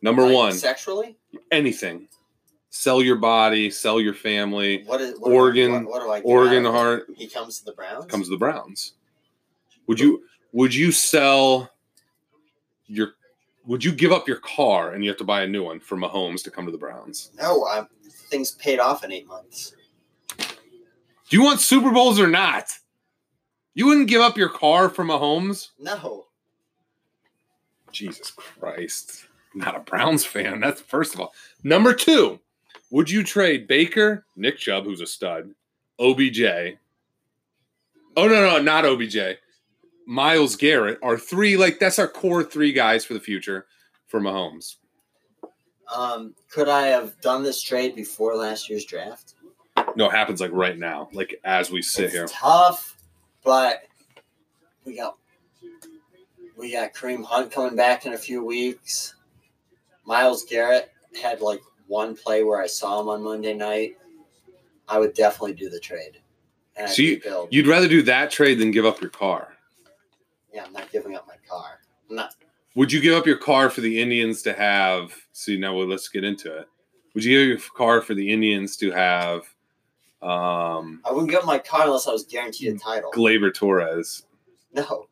Number 0.00 0.22
Like, 0.24 0.34
one, 0.34 0.52
sexually. 0.52 1.16
anything. 1.50 2.08
Sell 2.70 3.02
your 3.02 3.16
body, 3.16 3.68
sell 3.70 4.00
your 4.00 4.14
family. 4.14 4.82
What 4.84 5.00
is 5.00 5.18
what 5.18 5.32
Organ- 5.32 5.84
what, 5.84 6.06
what 6.06 6.22
do 6.22 6.30
I? 6.30 6.58
out? 6.58 6.72
Heart 6.74 7.06
He 7.16 7.26
comes 7.28 7.58
to 7.58 7.64
the 7.64 7.72
Browns. 7.72 8.06
comes 8.06 8.26
to 8.26 8.30
the 8.30 8.38
Browns. 8.38 8.94
Would 9.86 10.00
you 10.00 10.22
would 10.52 10.74
you 10.74 10.92
sell 10.92 11.70
your 12.86 13.14
would 13.66 13.84
you 13.84 13.92
give 13.92 14.12
up 14.12 14.26
your 14.26 14.38
car 14.38 14.92
and 14.92 15.04
you 15.04 15.10
have 15.10 15.18
to 15.18 15.24
buy 15.24 15.42
a 15.42 15.46
new 15.46 15.62
one 15.62 15.80
for 15.80 15.96
Mahomes 15.96 16.42
to 16.44 16.50
come 16.50 16.66
to 16.66 16.72
the 16.72 16.78
Browns? 16.78 17.30
No, 17.40 17.66
I'm, 17.66 17.86
things 18.04 18.52
paid 18.52 18.78
off 18.78 19.04
in 19.04 19.12
eight 19.12 19.26
months. 19.26 19.74
Do 20.38 21.36
you 21.36 21.42
want 21.42 21.60
Super 21.60 21.90
Bowls 21.90 22.20
or 22.20 22.26
not? 22.26 22.72
You 23.74 23.86
wouldn't 23.86 24.08
give 24.08 24.20
up 24.20 24.36
your 24.36 24.50
car 24.50 24.88
for 24.88 25.04
Mahomes? 25.04 25.70
No, 25.78 26.26
Jesus 27.90 28.30
Christ. 28.30 29.26
Not 29.54 29.76
a 29.76 29.80
Browns 29.80 30.24
fan. 30.24 30.60
That's 30.60 30.80
first 30.80 31.14
of 31.14 31.20
all. 31.20 31.34
Number 31.62 31.94
two, 31.94 32.40
would 32.90 33.10
you 33.10 33.22
trade 33.22 33.68
Baker, 33.68 34.24
Nick 34.36 34.58
Chubb, 34.58 34.84
who's 34.84 35.00
a 35.00 35.06
stud, 35.06 35.54
OBJ? 35.98 36.42
Oh, 38.16 38.28
no, 38.28 38.28
no, 38.28 38.60
not 38.60 38.84
OBJ. 38.84 39.16
Myles 40.06 40.56
Garrett 40.56 40.98
are 41.02 41.16
three, 41.18 41.56
like, 41.56 41.78
that's 41.78 41.98
our 41.98 42.08
core 42.08 42.42
three 42.44 42.72
guys 42.72 43.04
for 43.04 43.14
the 43.14 43.20
future 43.20 43.66
for 44.08 44.20
Mahomes. 44.20 44.76
um, 45.94 46.34
could 46.50 46.68
I 46.68 46.86
have 46.88 47.20
done 47.20 47.42
this 47.42 47.62
trade 47.62 47.94
before 47.94 48.34
last 48.36 48.68
year's 48.70 48.84
draft? 48.84 49.34
No, 49.96 50.06
it 50.06 50.12
happens 50.12 50.40
like 50.40 50.50
right 50.52 50.78
now, 50.78 51.08
like 51.12 51.38
as 51.44 51.70
we 51.70 51.82
sit 51.82 52.04
it's 52.06 52.14
here. 52.14 52.26
tough, 52.28 52.96
but 53.44 53.82
we 54.84 54.96
got 54.96 55.16
we 56.56 56.72
got 56.72 56.92
Kareem 56.94 57.24
Hunt 57.24 57.50
coming 57.50 57.76
back 57.76 58.04
in 58.06 58.12
a 58.12 58.18
few 58.18 58.44
weeks. 58.44 59.14
Myles 60.04 60.44
Garrett 60.44 60.90
had 61.20 61.40
like 61.40 61.60
one 61.88 62.14
play 62.16 62.42
where 62.42 62.60
I 62.60 62.66
saw 62.66 63.00
him 63.00 63.08
on 63.08 63.22
Monday 63.22 63.54
night. 63.54 63.96
I 64.88 64.98
would 64.98 65.14
definitely 65.14 65.54
do 65.54 65.68
the 65.70 65.80
trade. 65.80 66.18
So 66.86 67.02
you- 67.02 67.20
You'd 67.50 67.66
rather 67.66 67.88
do 67.88 68.02
that 68.02 68.30
trade 68.30 68.58
than 68.58 68.70
give 68.70 68.84
up 68.86 69.00
your 69.00 69.10
car. 69.10 69.51
Yeah, 70.52 70.64
I'm 70.64 70.72
not 70.72 70.90
giving 70.92 71.14
up 71.14 71.26
my 71.26 71.36
car. 71.48 71.80
I'm 72.08 72.16
not. 72.16 72.34
Would 72.74 72.92
you 72.92 73.00
give 73.00 73.14
up 73.14 73.26
your 73.26 73.36
car 73.36 73.70
for 73.70 73.80
the 73.80 74.00
Indians 74.00 74.42
to 74.42 74.52
have? 74.52 75.14
See, 75.32 75.58
now 75.58 75.76
well, 75.76 75.86
let's 75.86 76.08
get 76.08 76.24
into 76.24 76.54
it. 76.56 76.66
Would 77.14 77.24
you 77.24 77.38
give 77.38 77.48
your 77.48 77.58
car 77.76 78.00
for 78.00 78.14
the 78.14 78.32
Indians 78.32 78.76
to 78.78 78.90
have 78.90 79.44
um, 80.22 81.00
I 81.04 81.10
wouldn't 81.10 81.30
give 81.30 81.40
up 81.40 81.46
my 81.46 81.58
car 81.58 81.86
unless 81.86 82.06
I 82.06 82.12
was 82.12 82.24
guaranteed 82.24 82.74
a 82.74 82.78
title. 82.78 83.10
Gleyber 83.10 83.52
Torres? 83.52 84.24
No, 84.72 85.08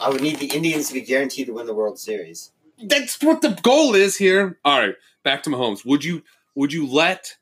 I 0.00 0.10
would 0.10 0.20
need 0.20 0.36
the 0.36 0.54
Indians 0.54 0.88
to 0.88 0.94
be 0.94 1.00
guaranteed 1.00 1.46
to 1.46 1.54
win 1.54 1.66
the 1.66 1.74
World 1.74 1.98
Series. 1.98 2.52
That's 2.84 3.20
what 3.22 3.40
the 3.40 3.58
goal 3.62 3.94
is 3.94 4.16
here. 4.16 4.58
All 4.64 4.78
right, 4.78 4.94
back 5.22 5.42
to 5.44 5.50
Mahomes. 5.50 5.86
Would 5.86 6.04
you 6.04 6.22
would 6.54 6.72
you 6.72 6.86
let 6.86 7.34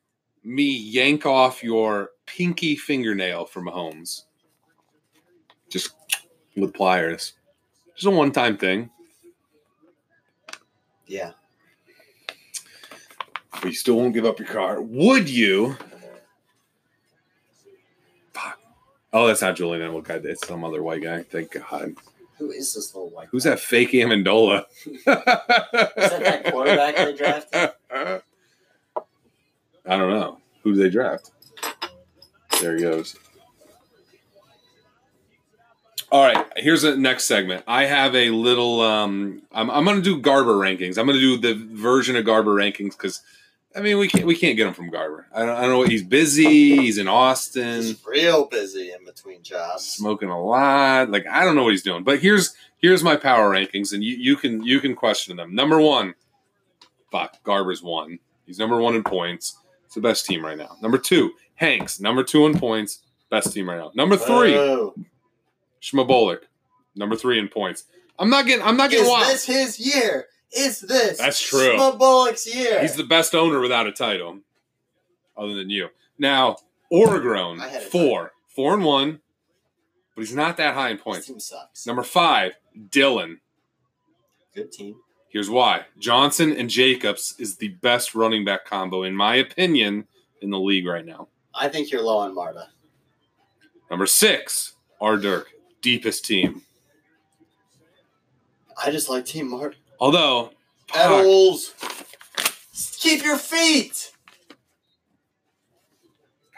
me 0.44 0.64
yank 0.64 1.26
off 1.26 1.64
your 1.64 2.10
pinky 2.26 2.76
fingernail 2.76 3.44
for 3.46 3.60
Mahomes. 3.60 4.22
Just 5.68 5.94
with 6.56 6.74
pliers. 6.74 7.34
Just 7.94 8.06
a 8.06 8.10
one 8.10 8.32
time 8.32 8.56
thing. 8.56 8.90
Yeah. 11.06 11.32
But 13.52 13.64
you 13.64 13.74
still 13.74 13.96
won't 13.96 14.14
give 14.14 14.24
up 14.24 14.38
your 14.38 14.48
car. 14.48 14.80
Would 14.80 15.28
you? 15.28 15.76
Fuck. 18.32 18.58
Oh, 19.12 19.26
that's 19.26 19.42
not 19.42 19.56
Julian 19.56 19.90
Edelman. 19.90 20.24
It's 20.24 20.46
some 20.46 20.64
other 20.64 20.82
white 20.82 21.02
guy. 21.02 21.24
Thank 21.24 21.52
God. 21.52 21.94
Who 22.38 22.50
is 22.50 22.74
this 22.74 22.94
little 22.94 23.10
white? 23.10 23.28
Who's 23.30 23.44
guy? 23.44 23.50
that 23.50 23.60
fake 23.60 23.90
Amendola? 23.90 24.64
Is 24.86 25.04
that 25.04 25.46
that 25.96 26.44
quarterback 26.50 26.96
they 26.96 27.14
drafted? 27.14 27.70
I 27.90 29.96
don't 29.96 30.10
know. 30.10 30.38
Who 30.62 30.72
did 30.72 30.84
they 30.84 30.90
draft? 30.90 31.32
There 32.60 32.76
he 32.76 32.82
goes. 32.82 33.16
All 36.12 36.24
right, 36.24 36.44
here's 36.56 36.82
the 36.82 36.96
next 36.96 37.24
segment. 37.24 37.62
I 37.68 37.84
have 37.84 38.16
a 38.16 38.30
little. 38.30 38.80
Um, 38.80 39.42
I'm, 39.52 39.70
I'm 39.70 39.84
going 39.84 39.96
to 39.96 40.02
do 40.02 40.20
Garber 40.20 40.54
rankings. 40.54 40.98
I'm 40.98 41.06
going 41.06 41.18
to 41.18 41.20
do 41.20 41.38
the 41.38 41.54
version 41.72 42.16
of 42.16 42.24
Garber 42.24 42.52
rankings 42.54 42.96
because, 42.96 43.22
I 43.76 43.80
mean, 43.80 43.96
we 43.96 44.08
can't 44.08 44.26
we 44.26 44.34
can't 44.34 44.56
get 44.56 44.66
him 44.66 44.74
from 44.74 44.90
Garber. 44.90 45.28
I 45.32 45.46
don't, 45.46 45.56
I 45.56 45.60
don't 45.62 45.70
know. 45.70 45.82
He's 45.84 46.02
busy. 46.02 46.76
He's 46.78 46.98
in 46.98 47.06
Austin, 47.06 47.82
He's 47.82 48.04
real 48.04 48.46
busy 48.46 48.90
in 48.90 49.04
between 49.04 49.44
jobs. 49.44 49.84
smoking 49.86 50.30
a 50.30 50.42
lot. 50.42 51.10
Like 51.10 51.26
I 51.28 51.44
don't 51.44 51.54
know 51.54 51.62
what 51.62 51.70
he's 51.72 51.84
doing. 51.84 52.02
But 52.02 52.18
here's 52.18 52.56
here's 52.78 53.04
my 53.04 53.14
power 53.14 53.48
rankings, 53.48 53.92
and 53.92 54.02
you, 54.02 54.16
you 54.16 54.36
can 54.36 54.64
you 54.64 54.80
can 54.80 54.96
question 54.96 55.36
them. 55.36 55.54
Number 55.54 55.80
one, 55.80 56.14
fuck, 57.12 57.40
Garber's 57.44 57.82
one. 57.84 58.18
He's 58.46 58.58
number 58.58 58.80
one 58.80 58.96
in 58.96 59.04
points. 59.04 59.56
It's 59.84 59.94
the 59.94 60.00
best 60.00 60.26
team 60.26 60.44
right 60.44 60.58
now. 60.58 60.76
Number 60.82 60.98
two, 60.98 61.34
Hanks, 61.54 62.00
number 62.00 62.24
two 62.24 62.46
in 62.46 62.58
points, 62.58 62.98
best 63.30 63.52
team 63.52 63.68
right 63.68 63.78
now. 63.78 63.92
Number 63.94 64.16
three. 64.16 64.54
Schmabolik, 65.82 66.40
number 66.94 67.16
three 67.16 67.38
in 67.38 67.48
points. 67.48 67.84
I'm 68.18 68.30
not 68.30 68.46
getting. 68.46 68.64
I'm 68.64 68.76
not 68.76 68.90
getting 68.90 69.06
Is 69.06 69.10
wild. 69.10 69.26
this 69.28 69.46
his 69.46 69.78
year? 69.78 70.26
Is 70.52 70.80
this 70.80 71.18
That's 71.18 71.40
true. 71.40 71.76
Bullock's 71.96 72.52
year? 72.52 72.80
He's 72.82 72.96
the 72.96 73.04
best 73.04 73.34
owner 73.34 73.60
without 73.60 73.86
a 73.86 73.92
title, 73.92 74.40
other 75.36 75.54
than 75.54 75.70
you. 75.70 75.88
Now, 76.18 76.56
Oregon, 76.90 77.60
had 77.60 77.82
a 77.82 77.86
four, 77.86 78.32
four 78.48 78.74
and 78.74 78.84
one, 78.84 79.20
but 80.14 80.22
he's 80.26 80.34
not 80.34 80.56
that 80.58 80.74
high 80.74 80.90
in 80.90 80.96
This 80.96 81.04
points. 81.04 81.26
team 81.28 81.40
sucks. 81.40 81.86
Number 81.86 82.02
five, 82.02 82.56
Dylan. 82.88 83.36
Good 84.54 84.72
team. 84.72 84.96
Here's 85.28 85.48
why: 85.48 85.86
Johnson 85.98 86.52
and 86.52 86.68
Jacobs 86.68 87.36
is 87.38 87.56
the 87.56 87.68
best 87.68 88.14
running 88.16 88.44
back 88.44 88.64
combo, 88.66 89.04
in 89.04 89.14
my 89.14 89.36
opinion, 89.36 90.08
in 90.42 90.50
the 90.50 90.58
league 90.58 90.86
right 90.86 91.06
now. 91.06 91.28
I 91.54 91.68
think 91.68 91.90
you're 91.92 92.02
low 92.02 92.18
on 92.18 92.34
Marta. 92.34 92.68
Number 93.88 94.06
six, 94.06 94.74
R. 95.00 95.16
Dirk, 95.16 95.48
deepest 95.82 96.24
team. 96.24 96.62
I 98.82 98.90
just 98.90 99.08
like 99.08 99.26
Team 99.26 99.50
Marta. 99.50 99.76
Although, 99.98 100.52
fuck, 100.88 100.96
Pedals. 100.96 101.74
Keep 102.98 103.24
your 103.24 103.36
feet. 103.36 104.12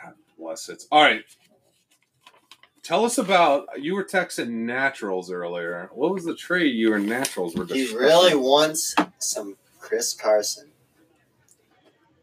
God 0.02 0.14
bless 0.38 0.68
it. 0.68 0.84
All 0.90 1.02
right. 1.02 1.24
Tell 2.82 3.04
us 3.04 3.18
about 3.18 3.68
you 3.80 3.94
were 3.94 4.04
texting 4.04 4.48
naturals 4.48 5.30
earlier. 5.30 5.88
What 5.92 6.12
was 6.12 6.24
the 6.24 6.34
trade 6.34 6.74
you 6.74 6.94
and 6.94 7.08
naturals 7.08 7.54
were 7.54 7.64
He 7.64 7.94
really 7.94 8.34
wants 8.34 8.94
some 9.18 9.56
Chris 9.78 10.14
Carson. 10.14 10.70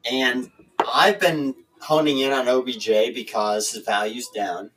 And 0.10 0.52
I've 0.94 1.20
been 1.20 1.56
honing 1.80 2.20
in 2.20 2.32
on 2.32 2.48
OBJ 2.48 3.14
because 3.14 3.72
his 3.72 3.86
value's 3.86 4.28
down. 4.30 4.72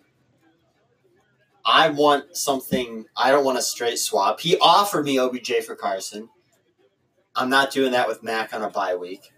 I 1.65 1.91
want 1.91 2.37
something, 2.37 3.05
I 3.17 3.31
don't 3.31 3.45
want 3.45 3.59
a 3.59 3.63
straight 3.63 3.99
swap. 3.99 4.41
He 4.41 4.57
offered 4.59 5.05
me 5.05 5.19
OBJ 5.19 5.65
for 5.67 5.75
Carson. 5.77 6.29
I'm 7.37 7.49
not 7.49 7.71
doing 7.71 7.93
that 7.93 8.09
with 8.09 8.23
Mac 8.23 8.53
on 8.53 8.63
a 8.63 8.71
bye 8.71 8.97
week. 8.97 9.33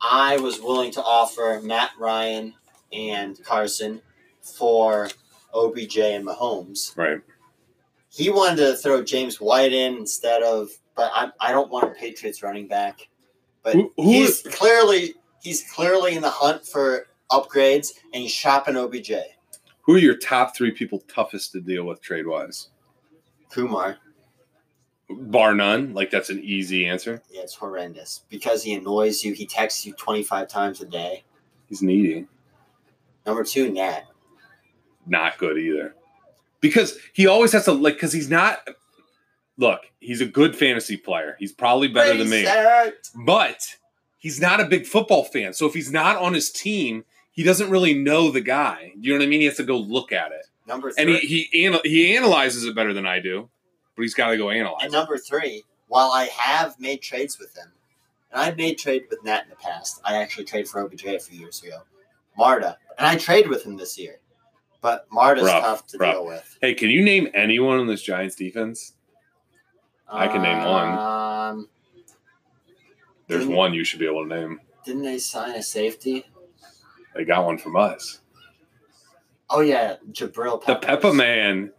I 0.00 0.36
was 0.38 0.60
willing 0.60 0.90
to 0.92 1.02
offer 1.02 1.60
Matt 1.62 1.90
Ryan 1.98 2.54
and 2.92 3.42
Carson 3.44 4.02
for 4.42 5.08
OBJ 5.54 5.98
and 5.98 6.26
Mahomes 6.26 6.96
right. 6.96 7.20
he 8.10 8.28
wanted 8.30 8.56
to 8.56 8.76
throw 8.76 9.02
James 9.02 9.40
White 9.40 9.72
in 9.72 9.96
instead 9.96 10.42
of, 10.42 10.68
but 10.94 11.10
I, 11.14 11.30
I 11.40 11.52
don't 11.52 11.70
want 11.70 11.84
a 11.90 11.94
Patriots 11.94 12.42
running 12.42 12.68
back. 12.68 13.08
But 13.62 13.74
Who- 13.74 13.92
who 13.96 14.02
he's 14.02 14.44
is- 14.46 14.54
clearly 14.54 15.14
he's 15.42 15.64
clearly 15.72 16.14
in 16.16 16.22
the 16.22 16.30
hunt 16.30 16.66
for 16.66 17.06
upgrades, 17.30 17.92
and 18.12 18.22
he's 18.22 18.32
shopping 18.32 18.76
OBJ. 18.76 19.12
Who 19.86 19.94
are 19.94 19.98
your 19.98 20.16
top 20.16 20.56
three 20.56 20.72
people 20.72 21.00
toughest 21.08 21.52
to 21.52 21.60
deal 21.60 21.84
with 21.84 22.02
trade 22.02 22.26
wise? 22.26 22.68
Kumar, 23.50 23.96
Bar 25.08 25.54
none. 25.54 25.94
Like 25.94 26.10
that's 26.10 26.30
an 26.30 26.40
easy 26.42 26.86
answer. 26.86 27.22
yeah, 27.30 27.42
it's 27.42 27.54
horrendous 27.54 28.24
because 28.28 28.64
he 28.64 28.74
annoys 28.74 29.24
you. 29.24 29.32
He 29.32 29.46
texts 29.46 29.86
you 29.86 29.92
twenty 29.94 30.24
five 30.24 30.48
times 30.48 30.80
a 30.82 30.86
day. 30.86 31.22
He's 31.68 31.80
needy. 31.82 32.26
Number 33.24 33.44
two, 33.44 33.70
Nat. 33.70 34.02
Not 35.06 35.38
good 35.38 35.58
either. 35.58 35.94
Because 36.60 36.98
he 37.12 37.28
always 37.28 37.52
has 37.52 37.66
to 37.66 37.72
like 37.72 37.94
because 37.94 38.12
he's 38.12 38.28
not 38.28 38.66
look, 39.56 39.82
he's 40.00 40.20
a 40.20 40.26
good 40.26 40.56
fantasy 40.56 40.96
player. 40.96 41.36
He's 41.38 41.52
probably 41.52 41.86
better 41.86 42.16
than 42.16 42.28
me. 42.28 42.44
But 43.24 43.76
he's 44.18 44.40
not 44.40 44.60
a 44.60 44.64
big 44.64 44.86
football 44.86 45.22
fan. 45.22 45.52
So 45.52 45.66
if 45.66 45.74
he's 45.74 45.92
not 45.92 46.16
on 46.16 46.34
his 46.34 46.50
team, 46.50 47.04
he 47.36 47.42
doesn't 47.44 47.70
really 47.70 47.94
know 47.94 48.30
the 48.32 48.40
guy. 48.40 48.92
You 48.98 49.12
know 49.12 49.18
what 49.20 49.24
I 49.24 49.28
mean? 49.28 49.40
He 49.40 49.46
has 49.46 49.56
to 49.58 49.62
go 49.64 49.76
look 49.78 50.10
at 50.10 50.32
it. 50.32 50.46
Number 50.66 50.88
And 50.88 51.08
three. 51.10 51.18
he 51.20 51.48
he, 51.52 51.64
anal- 51.66 51.80
he 51.84 52.16
analyzes 52.16 52.64
it 52.64 52.74
better 52.74 52.92
than 52.92 53.06
I 53.06 53.20
do, 53.20 53.48
but 53.94 54.02
he's 54.02 54.14
got 54.14 54.30
to 54.30 54.36
go 54.36 54.50
analyze. 54.50 54.82
And 54.82 54.92
number 54.92 55.16
three, 55.18 55.62
while 55.86 56.10
I 56.10 56.24
have 56.24 56.80
made 56.80 57.00
trades 57.02 57.38
with 57.38 57.56
him, 57.56 57.68
and 58.32 58.40
I've 58.40 58.56
made 58.56 58.76
trade 58.78 59.04
with 59.08 59.22
Nat 59.22 59.44
in 59.44 59.50
the 59.50 59.56
past, 59.56 60.00
I 60.04 60.16
actually 60.16 60.44
traded 60.46 60.68
for 60.68 60.80
OBJ 60.80 61.04
a 61.04 61.18
few 61.20 61.38
years 61.38 61.62
ago. 61.62 61.82
Marta, 62.36 62.76
and 62.98 63.06
I 63.06 63.16
traded 63.16 63.48
with 63.48 63.64
him 63.64 63.76
this 63.76 63.96
year, 63.98 64.18
but 64.82 65.06
Marta's 65.12 65.44
Rough, 65.44 65.62
tough 65.62 65.86
to 65.88 65.98
rough. 65.98 66.14
deal 66.14 66.26
with. 66.26 66.58
Hey, 66.60 66.74
can 66.74 66.90
you 66.90 67.02
name 67.04 67.28
anyone 67.32 67.78
on 67.78 67.86
this 67.86 68.02
Giants 68.02 68.34
defense? 68.34 68.92
I 70.08 70.26
can 70.28 70.42
name 70.42 70.58
one. 70.64 70.88
Um, 70.98 71.68
There's 73.28 73.46
one 73.46 73.72
you 73.74 73.84
should 73.84 73.98
be 74.00 74.06
able 74.06 74.28
to 74.28 74.34
name. 74.34 74.60
didn't 74.84 75.02
they 75.02 75.18
sign 75.18 75.54
a 75.56 75.62
safety? 75.62 76.26
They 77.16 77.24
got 77.24 77.44
one 77.44 77.58
from 77.58 77.76
us. 77.76 78.20
Oh 79.48 79.60
yeah, 79.60 79.96
Jabril. 80.10 80.60
The 80.60 80.74
Peppers. 80.74 80.86
Peppa 80.86 81.12
Man. 81.12 81.72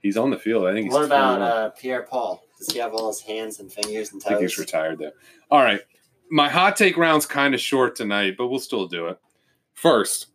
He's 0.00 0.16
on 0.16 0.30
the 0.30 0.38
field. 0.38 0.66
I 0.66 0.72
think 0.72 0.86
he's 0.86 0.92
What 0.94 1.04
about 1.04 1.42
uh, 1.42 1.70
Pierre 1.70 2.02
Paul? 2.02 2.42
Does 2.58 2.70
he 2.70 2.78
have 2.78 2.94
all 2.94 3.08
his 3.08 3.20
hands 3.20 3.60
and 3.60 3.72
fingers 3.72 4.12
and 4.12 4.22
I 4.24 4.30
think 4.30 4.42
he's 4.42 4.58
retired 4.58 4.98
there. 4.98 5.12
All 5.50 5.62
right. 5.62 5.80
My 6.30 6.48
hot 6.48 6.76
take 6.76 6.96
round's 6.96 7.26
kind 7.26 7.54
of 7.54 7.60
short 7.60 7.96
tonight, 7.96 8.36
but 8.38 8.48
we'll 8.48 8.60
still 8.60 8.86
do 8.86 9.08
it. 9.08 9.18
First, 9.74 10.26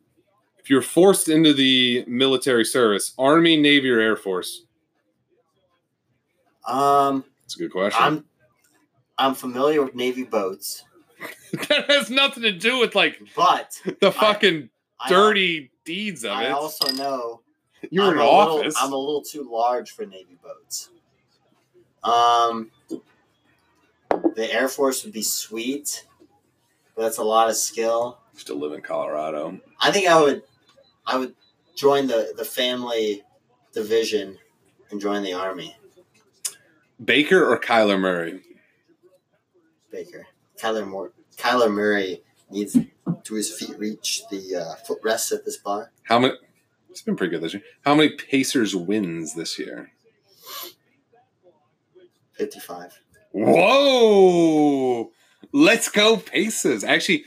if 0.57 0.69
you're 0.69 0.81
forced 0.81 1.29
into 1.29 1.53
the 1.53 2.03
military 2.07 2.65
service, 2.65 3.13
Army, 3.17 3.55
Navy, 3.55 3.89
or 3.89 3.99
Air 3.99 4.15
Force? 4.15 4.65
Um, 6.67 7.23
That's 7.41 7.55
a 7.55 7.59
good 7.59 7.71
question. 7.71 8.03
I'm 8.03 8.25
I'm 9.17 9.35
familiar 9.35 9.83
with 9.83 9.95
Navy 9.95 10.23
boats, 10.23 10.83
that 11.53 11.89
has 11.89 12.09
nothing 12.09 12.43
to 12.43 12.51
do 12.51 12.79
with 12.79 12.95
like 12.95 13.19
but 13.35 13.79
the 14.01 14.11
fucking 14.11 14.69
I, 14.99 15.09
dirty 15.09 15.71
deeds 15.85 16.23
of 16.23 16.31
I 16.31 16.45
it. 16.45 16.47
I 16.47 16.51
also 16.51 16.91
know 16.93 17.41
You're 17.89 18.05
I'm 18.05 18.13
in 18.13 18.17
a 18.19 18.23
little- 18.23 18.59
office. 18.59 18.75
I'm 18.79 18.93
a 18.93 18.97
little 18.97 19.21
too 19.21 19.47
large 19.51 19.91
for 19.91 20.05
Navy 20.05 20.37
boats. 20.43 20.89
Um, 22.03 22.71
the 22.89 24.51
Air 24.53 24.67
Force 24.67 25.03
would 25.03 25.13
be 25.13 25.21
sweet, 25.23 26.05
but 26.95 27.03
that's 27.03 27.17
a 27.17 27.23
lot 27.23 27.49
of 27.49 27.55
skill. 27.55 28.19
Still 28.35 28.57
live 28.57 28.73
in 28.73 28.81
Colorado. 28.81 29.59
I 29.79 29.91
think 29.91 30.07
I 30.07 30.21
would, 30.21 30.43
I 31.05 31.17
would 31.17 31.33
join 31.75 32.07
the 32.07 32.33
the 32.37 32.45
family 32.45 33.23
division 33.73 34.37
and 34.91 35.01
join 35.01 35.23
the 35.23 35.33
army. 35.33 35.75
Baker 37.03 37.43
or 37.51 37.59
Kyler 37.59 37.99
Murray? 37.99 38.41
Baker, 39.91 40.27
Kyler 40.61 40.87
Moore, 40.87 41.11
Kyler 41.37 41.71
Murray 41.71 42.23
needs 42.49 42.73
to 43.23 43.33
his 43.33 43.51
feet 43.53 43.77
reach 43.77 44.23
the 44.29 44.55
uh, 44.55 44.75
footrests 44.85 45.31
at 45.31 45.45
this 45.45 45.57
bar. 45.57 45.91
How 46.03 46.19
many? 46.19 46.35
It's 46.89 47.01
been 47.01 47.15
pretty 47.17 47.31
good 47.31 47.41
this 47.43 47.53
year. 47.53 47.63
How 47.83 47.93
many 47.95 48.09
Pacers 48.11 48.75
wins 48.75 49.33
this 49.35 49.59
year? 49.59 49.91
Fifty-five. 52.33 52.99
Whoa! 53.31 55.11
Let's 55.51 55.89
go 55.89 56.17
Pacers. 56.17 56.83
Actually, 56.83 57.25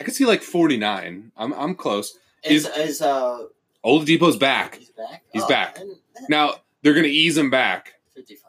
I 0.00 0.04
could 0.04 0.14
see 0.14 0.24
like 0.26 0.42
49. 0.42 1.32
I'm 1.36 1.52
I'm 1.54 1.74
close. 1.74 2.18
Is 2.44 2.66
is 2.76 3.02
uh 3.02 3.44
Oladipo's 3.84 4.36
back. 4.36 4.76
he's 4.76 4.90
back? 4.90 5.22
He's 5.32 5.42
Oh, 5.42 5.48
back. 5.48 5.76
then- 5.76 5.88
then 6.14 6.24
Now 6.28 6.54
they're 6.82 6.94
gonna 6.94 7.08
ease 7.08 7.36
him 7.36 7.50
back. 7.50 7.94
Fifty-five. 8.14 8.45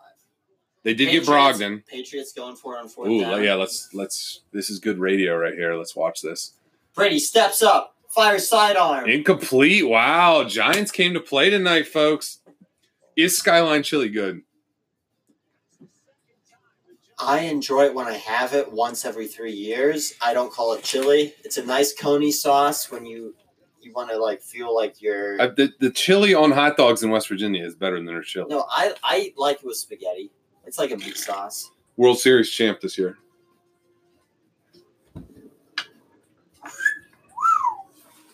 They 0.87 0.93
did 0.93 1.07
Patriots- 1.09 1.27
get 1.27 1.33
Brogdon. 1.35 1.85
Patriots 1.85 2.31
going 2.31 2.55
for 2.55 2.77
it 2.77 2.79
on 2.79 2.87
fourth 2.87 3.09
Ooh, 3.09 3.19
down. 3.19 3.43
yeah. 3.43 3.55
Let's 3.55 3.93
let's. 3.93 4.43
This 4.53 4.69
is 4.69 4.79
good 4.79 4.99
radio 4.99 5.35
right 5.35 5.53
here. 5.53 5.75
Let's 5.75 5.97
watch 5.97 6.21
this. 6.21 6.53
Brady 6.95 7.19
steps 7.19 7.61
up, 7.61 7.97
fires 8.07 8.47
sidearm. 8.47 9.09
Incomplete. 9.09 9.85
Wow. 9.85 10.45
Giants 10.45 10.91
came 10.91 11.13
to 11.13 11.19
play 11.19 11.49
tonight, 11.49 11.87
folks. 11.89 12.39
Is 13.17 13.37
Skyline 13.37 13.83
Chili 13.83 14.07
good? 14.07 14.43
I 17.19 17.39
enjoy 17.41 17.85
it 17.85 17.93
when 17.93 18.07
I 18.07 18.13
have 18.13 18.53
it 18.53 18.71
once 18.71 19.03
every 19.03 19.27
three 19.27 19.51
years. 19.51 20.13
I 20.21 20.33
don't 20.33 20.53
call 20.53 20.71
it 20.73 20.83
chili. 20.83 21.33
It's 21.43 21.57
a 21.57 21.65
nice 21.65 21.93
coney 21.93 22.31
sauce 22.31 22.89
when 22.91 23.05
you 23.05 23.35
you 23.81 23.91
want 23.91 24.09
to 24.11 24.17
like 24.17 24.41
feel 24.41 24.73
like 24.73 25.01
you're. 25.01 25.41
Uh, 25.41 25.47
the, 25.47 25.73
the 25.81 25.89
chili 25.89 26.33
on 26.33 26.51
hot 26.51 26.77
dogs 26.77 27.03
in 27.03 27.09
West 27.09 27.27
Virginia 27.27 27.65
is 27.65 27.75
better 27.75 27.97
than 27.97 28.05
their 28.05 28.21
chili. 28.21 28.47
no, 28.49 28.65
I 28.69 28.93
I 29.03 29.33
like 29.35 29.57
it 29.57 29.65
with 29.65 29.75
spaghetti. 29.75 30.31
It's 30.67 30.77
like 30.77 30.91
a 30.91 30.97
meat 30.97 31.17
sauce. 31.17 31.71
World 31.95 32.19
Series 32.19 32.49
champ 32.49 32.81
this 32.81 32.97
year. 32.97 33.17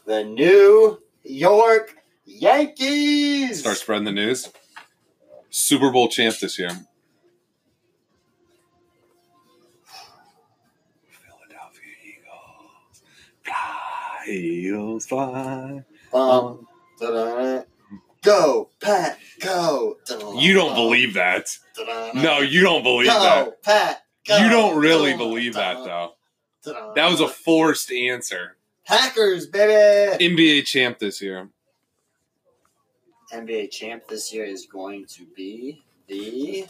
The 0.06 0.24
New 0.24 1.00
York 1.24 1.96
Yankees. 2.26 3.60
Start 3.60 3.78
spreading 3.78 4.06
the 4.06 4.12
news. 4.12 4.50
Super 5.52 5.92
Bowl 5.92 6.10
champ 6.10 6.36
this 6.40 6.58
year. 6.58 6.72
Philadelphia 11.06 11.94
Eagles. 12.04 13.04
Fly, 13.44 14.26
Eagles, 14.28 15.06
fly. 15.06 15.84
Um. 16.12 16.68
Go, 18.24 18.70
Pat, 18.82 19.20
go. 19.42 19.98
You 20.38 20.54
don't 20.54 20.76
believe 20.76 21.14
that. 21.16 21.50
No, 22.16 22.40
you 22.40 22.62
don't 22.62 22.82
believe 22.82 23.08
go, 23.08 23.20
that. 23.20 23.64
Pat, 23.64 24.04
go. 24.26 24.38
You 24.38 24.50
don't 24.50 24.80
really 24.80 25.16
believe 25.16 25.56
that, 25.56 25.84
though. 25.84 26.14
That 26.96 27.12
was 27.12 27.20
a 27.20 27.28
forced 27.28 27.92
answer. 27.92 28.56
Packers, 28.86 29.48
baby. 29.48 30.24
NBA 30.26 30.66
champ 30.66 31.00
this 31.00 31.22
year. 31.22 31.50
NBA 33.34 33.72
champ 33.72 34.08
this 34.08 34.34
year 34.34 34.46
is 34.46 34.68
going 34.68 35.06
to 35.08 35.26
be 35.36 35.84
the. 36.08 36.66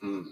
Hmm. 0.00 0.22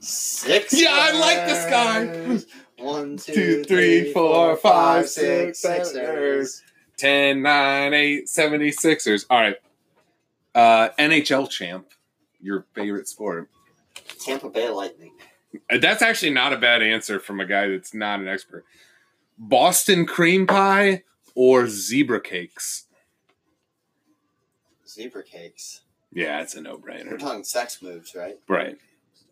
76. 0.00 0.80
Yeah, 0.80 0.90
I 0.92 1.12
like 1.18 1.46
this 1.46 1.64
guy. 1.70 2.84
One, 2.84 3.16
two, 3.16 3.32
Two, 3.32 3.64
three, 3.64 4.02
three, 4.02 4.12
four, 4.12 4.54
four, 4.54 4.56
five, 4.56 5.04
five, 5.04 5.08
six, 5.08 5.60
six, 5.60 5.90
Sixers. 5.90 6.62
10, 6.98 7.42
9, 7.42 7.94
8, 7.94 8.26
76ers. 8.26 9.26
All 9.30 9.40
right. 9.40 9.56
Uh, 10.54 10.88
NHL 10.98 11.48
champ. 11.50 11.86
Your 12.40 12.66
favorite 12.74 13.08
sport. 13.08 13.48
Tampa 14.20 14.48
Bay 14.48 14.68
Lightning. 14.70 15.12
Uh, 15.70 15.78
That's 15.78 16.02
actually 16.02 16.30
not 16.30 16.52
a 16.52 16.58
bad 16.58 16.82
answer 16.82 17.18
from 17.18 17.40
a 17.40 17.46
guy 17.46 17.68
that's 17.68 17.94
not 17.94 18.20
an 18.20 18.28
expert. 18.28 18.64
Boston 19.38 20.06
cream 20.06 20.46
pie 20.46 21.02
or 21.34 21.66
zebra 21.68 22.20
cakes? 22.20 22.84
Zebra 24.88 25.22
cakes. 25.22 25.82
Yeah, 26.12 26.40
it's 26.40 26.54
a 26.54 26.60
no 26.62 26.78
brainer. 26.78 27.10
We're 27.10 27.18
talking 27.18 27.44
sex 27.44 27.82
moves, 27.82 28.14
right? 28.14 28.38
Right. 28.48 28.78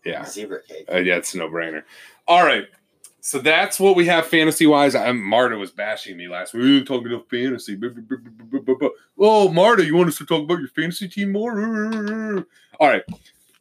Yeah. 0.05 0.25
Zebra 0.25 0.63
cake. 0.63 0.87
Uh, 0.93 0.99
yeah, 0.99 1.17
it's 1.17 1.35
a 1.35 1.39
no-brainer. 1.39 1.83
All 2.27 2.45
right. 2.45 2.67
So 3.21 3.39
that's 3.39 3.81
what 3.81 3.97
we 3.97 4.05
have 4.05 4.27
fantasy-wise. 4.27 4.95
I, 4.95 5.11
Marta 5.13 5.57
was 5.57 5.71
bashing 5.71 6.19
me 6.19 6.29
last 6.29 6.53
week. 6.53 6.63
We 6.63 6.79
were 6.79 6.85
talking 6.85 7.11
about 7.11 7.31
fantasy. 7.31 7.79
Oh, 9.19 9.51
Marta, 9.51 9.85
you 9.85 9.97
want 9.97 10.09
us 10.09 10.19
to 10.19 10.27
talk 10.27 10.43
about 10.43 10.59
your 10.59 10.69
fantasy 10.69 11.09
team 11.09 11.33
more? 11.33 12.45
All 12.79 12.89
right. 12.89 13.03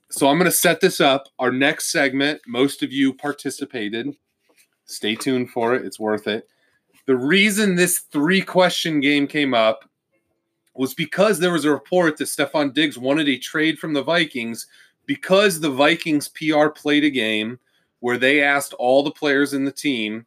So 0.10 0.28
I'm 0.28 0.38
going 0.38 0.52
to 0.52 0.56
set 0.56 0.82
this 0.82 1.00
up. 1.00 1.30
Our 1.40 1.52
next 1.52 1.92
segment, 1.92 2.42
most 2.46 2.84
of 2.84 2.92
you 2.92 3.14
participated. 3.14 4.16
Stay 4.86 5.16
tuned 5.16 5.50
for 5.50 5.74
it. 5.74 5.86
It's 5.86 6.00
worth 6.00 6.28
it. 6.28 6.50
The 7.06 7.16
reason 7.16 7.76
this 7.76 8.00
three-question 8.00 9.00
game 9.00 9.28
came 9.28 9.54
up 9.54 9.90
was 10.76 10.94
because 10.94 11.40
there 11.40 11.54
was 11.54 11.64
a 11.64 11.72
report 11.72 12.18
that 12.18 12.26
Stefon 12.26 12.74
Diggs 12.74 12.98
wanted 12.98 13.30
a 13.30 13.38
trade 13.38 13.80
from 13.80 13.94
the 13.94 14.04
Vikings 14.04 14.68
because 15.06 15.60
the 15.60 15.70
Vikings 15.70 16.30
PR 16.30 16.68
played 16.68 17.04
a 17.04 17.10
game 17.10 17.60
where 18.00 18.18
they 18.18 18.44
asked 18.44 18.74
all 18.74 19.04
the 19.04 19.12
players 19.12 19.54
in 19.54 19.66
the 19.66 19.72
team, 19.72 20.26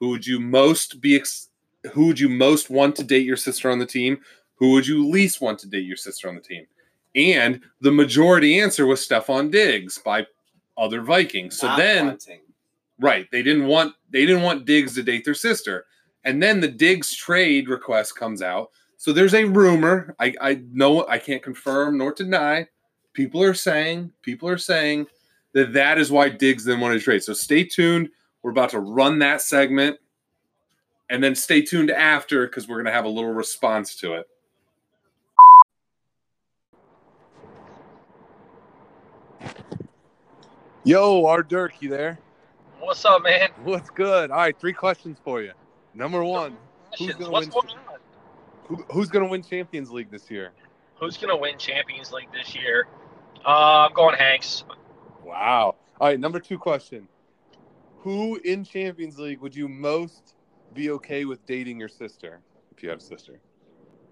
who 0.00 0.08
would 0.10 0.26
you 0.26 0.40
most 0.40 1.00
be 1.00 1.16
ex- 1.16 1.48
who 1.92 2.06
would 2.06 2.20
you 2.20 2.28
most 2.28 2.70
want 2.70 2.96
to 2.96 3.04
date 3.04 3.26
your 3.26 3.36
sister 3.36 3.70
on 3.70 3.78
the 3.78 3.86
team? 3.86 4.18
Who 4.56 4.70
would 4.72 4.86
you 4.86 5.08
least 5.08 5.40
want 5.40 5.58
to 5.60 5.68
date 5.68 5.84
your 5.84 5.96
sister 5.96 6.28
on 6.28 6.34
the 6.34 6.40
team? 6.40 6.66
And 7.14 7.60
the 7.80 7.90
majority 7.90 8.60
answer 8.60 8.86
was 8.86 9.06
Stefon 9.06 9.50
Diggs 9.50 9.98
by 9.98 10.26
other 10.78 11.02
Vikings. 11.02 11.58
So 11.58 11.66
Not 11.66 11.78
then 11.78 12.06
wanting. 12.06 12.40
Right. 12.98 13.28
They 13.30 13.42
didn't 13.42 13.66
want 13.66 13.94
they 14.10 14.24
didn't 14.26 14.42
want 14.42 14.64
Diggs 14.64 14.94
to 14.94 15.02
date 15.02 15.24
their 15.24 15.34
sister. 15.34 15.86
And 16.24 16.42
then 16.42 16.60
the 16.60 16.68
Diggs 16.68 17.14
trade 17.14 17.68
request 17.68 18.16
comes 18.16 18.42
out. 18.42 18.70
So 18.96 19.12
there's 19.12 19.34
a 19.34 19.44
rumor. 19.44 20.14
I, 20.20 20.34
I 20.40 20.62
know 20.70 21.06
I 21.08 21.18
can't 21.18 21.42
confirm 21.42 21.98
nor 21.98 22.12
deny. 22.12 22.68
People 23.12 23.42
are 23.42 23.54
saying, 23.54 24.12
people 24.22 24.48
are 24.48 24.58
saying 24.58 25.06
that 25.52 25.74
that 25.74 25.98
is 25.98 26.10
why 26.10 26.28
Diggs 26.30 26.64
then 26.64 26.80
wanted 26.80 26.98
to 26.98 27.04
trade. 27.04 27.22
So 27.22 27.34
stay 27.34 27.64
tuned. 27.64 28.08
We're 28.42 28.52
about 28.52 28.70
to 28.70 28.78
run 28.80 29.18
that 29.18 29.42
segment. 29.42 29.98
And 31.10 31.22
then 31.22 31.34
stay 31.34 31.60
tuned 31.60 31.90
after 31.90 32.46
because 32.46 32.66
we're 32.66 32.76
going 32.76 32.86
to 32.86 32.92
have 32.92 33.04
a 33.04 33.08
little 33.08 33.32
response 33.32 33.96
to 33.96 34.14
it. 34.14 34.26
Yo, 40.84 41.26
our 41.26 41.42
Dirk, 41.42 41.74
you 41.80 41.88
there? 41.90 42.18
What's 42.80 43.04
up, 43.04 43.22
man? 43.22 43.50
What's 43.62 43.90
good? 43.90 44.30
All 44.30 44.38
right, 44.38 44.58
three 44.58 44.72
questions 44.72 45.18
for 45.22 45.42
you. 45.42 45.52
Number 45.94 46.24
one, 46.24 46.56
Who's 46.98 47.14
gonna 47.14 47.30
What's 47.30 47.46
win? 47.46 47.62
going 47.62 47.68
on? 47.88 47.98
who, 48.66 48.84
who's 48.90 49.08
going 49.08 49.24
to 49.24 49.30
win 49.30 49.42
Champions 49.42 49.90
League 49.90 50.10
this 50.10 50.30
year? 50.30 50.50
Who's 50.98 51.16
gonna 51.16 51.36
win 51.36 51.58
Champions 51.58 52.12
League 52.12 52.30
this 52.32 52.54
year? 52.54 52.86
Uh, 53.44 53.86
I'm 53.88 53.92
going 53.94 54.16
Hanks. 54.16 54.64
Wow. 55.24 55.76
All 56.00 56.08
right, 56.08 56.18
number 56.18 56.40
two 56.40 56.58
question. 56.58 57.08
Who 57.98 58.36
in 58.44 58.64
Champions 58.64 59.18
League 59.18 59.40
would 59.40 59.54
you 59.54 59.68
most 59.68 60.34
be 60.74 60.90
okay 60.90 61.24
with 61.24 61.44
dating 61.46 61.78
your 61.78 61.88
sister 61.88 62.40
if 62.74 62.82
you 62.82 62.88
had 62.88 62.98
a 62.98 63.02
sister? 63.02 63.40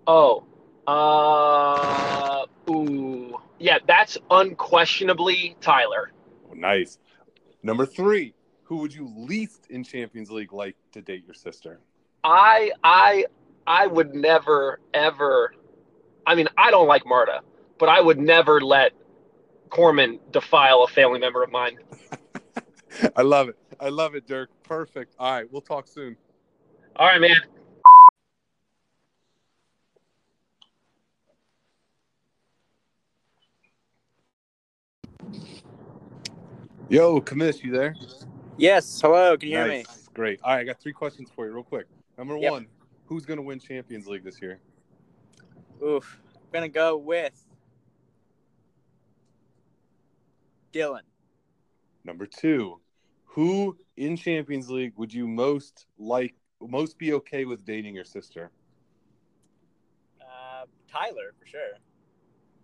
Oh, 0.07 0.45
uh, 0.87 2.47
ooh, 2.71 3.39
yeah, 3.59 3.79
that's 3.87 4.19
unquestionably 4.31 5.57
Tyler. 5.61 6.13
Oh, 6.51 6.55
nice. 6.55 6.99
Number 7.63 7.87
three, 7.87 8.35
who 8.65 8.77
would 8.79 8.95
you 8.95 9.13
least 9.17 9.67
in 9.71 9.85
Champions 9.85 10.31
League 10.31 10.53
like 10.53 10.77
to 10.93 11.03
date 11.03 11.25
your 11.27 11.35
sister? 11.35 11.81
I, 12.25 12.73
I, 12.83 13.27
I 13.67 13.87
would 13.87 14.15
never, 14.15 14.81
ever. 14.95 15.55
I 16.27 16.35
mean, 16.35 16.49
I 16.57 16.71
don't 16.71 16.87
like 16.87 17.05
Marta, 17.07 17.41
but 17.79 17.89
I 17.89 18.01
would 18.01 18.19
never 18.19 18.61
let 18.61 18.93
Corman 19.71 20.19
defile 20.33 20.83
a 20.83 20.89
family 20.89 21.19
member 21.19 21.43
of 21.43 21.51
mine. 21.51 21.79
I 23.17 23.23
love 23.23 23.49
it. 23.49 23.57
I 23.79 23.89
love 23.89 24.15
it, 24.15 24.27
Dirk. 24.27 24.51
Perfect. 24.65 25.15
All 25.19 25.33
right, 25.33 25.51
we'll 25.51 25.63
talk 25.63 25.87
soon. 25.87 26.17
All 26.97 27.07
right, 27.07 27.21
man. 27.21 27.37
Yo, 36.89 37.21
Kamish, 37.21 37.63
you 37.63 37.71
there? 37.71 37.95
Yes. 38.57 39.01
Hello. 39.01 39.37
Can 39.37 39.49
you 39.49 39.57
hear 39.57 39.69
me? 39.69 39.85
Great. 40.13 40.41
All 40.43 40.53
right, 40.53 40.61
I 40.61 40.65
got 40.65 40.81
three 40.81 40.93
questions 40.93 41.31
for 41.35 41.47
you, 41.47 41.53
real 41.53 41.63
quick. 41.63 41.87
Number 42.19 42.37
Yep. 42.37 42.51
one, 42.51 42.67
who's 43.07 43.25
going 43.25 43.37
to 43.39 43.43
win 43.43 43.61
Champions 43.61 44.09
League 44.09 44.25
this 44.25 44.43
year? 44.43 44.61
Oof. 45.83 46.21
I'm 46.35 46.41
gonna 46.53 46.69
go 46.69 46.97
with 46.97 47.33
Dylan. 50.73 51.03
Number 52.05 52.27
two, 52.27 52.81
who 53.25 53.77
in 53.97 54.17
Champions 54.17 54.71
League 54.71 54.95
would 54.97 55.13
you 55.13 55.27
most 55.27 55.87
like, 55.99 56.35
most 56.61 56.99
be 56.99 57.13
okay 57.15 57.45
with 57.45 57.65
dating 57.65 57.95
your 57.95 58.05
sister? 58.05 58.51
Uh, 60.21 60.65
Tyler 60.91 61.35
for 61.39 61.47
sure. 61.47 61.79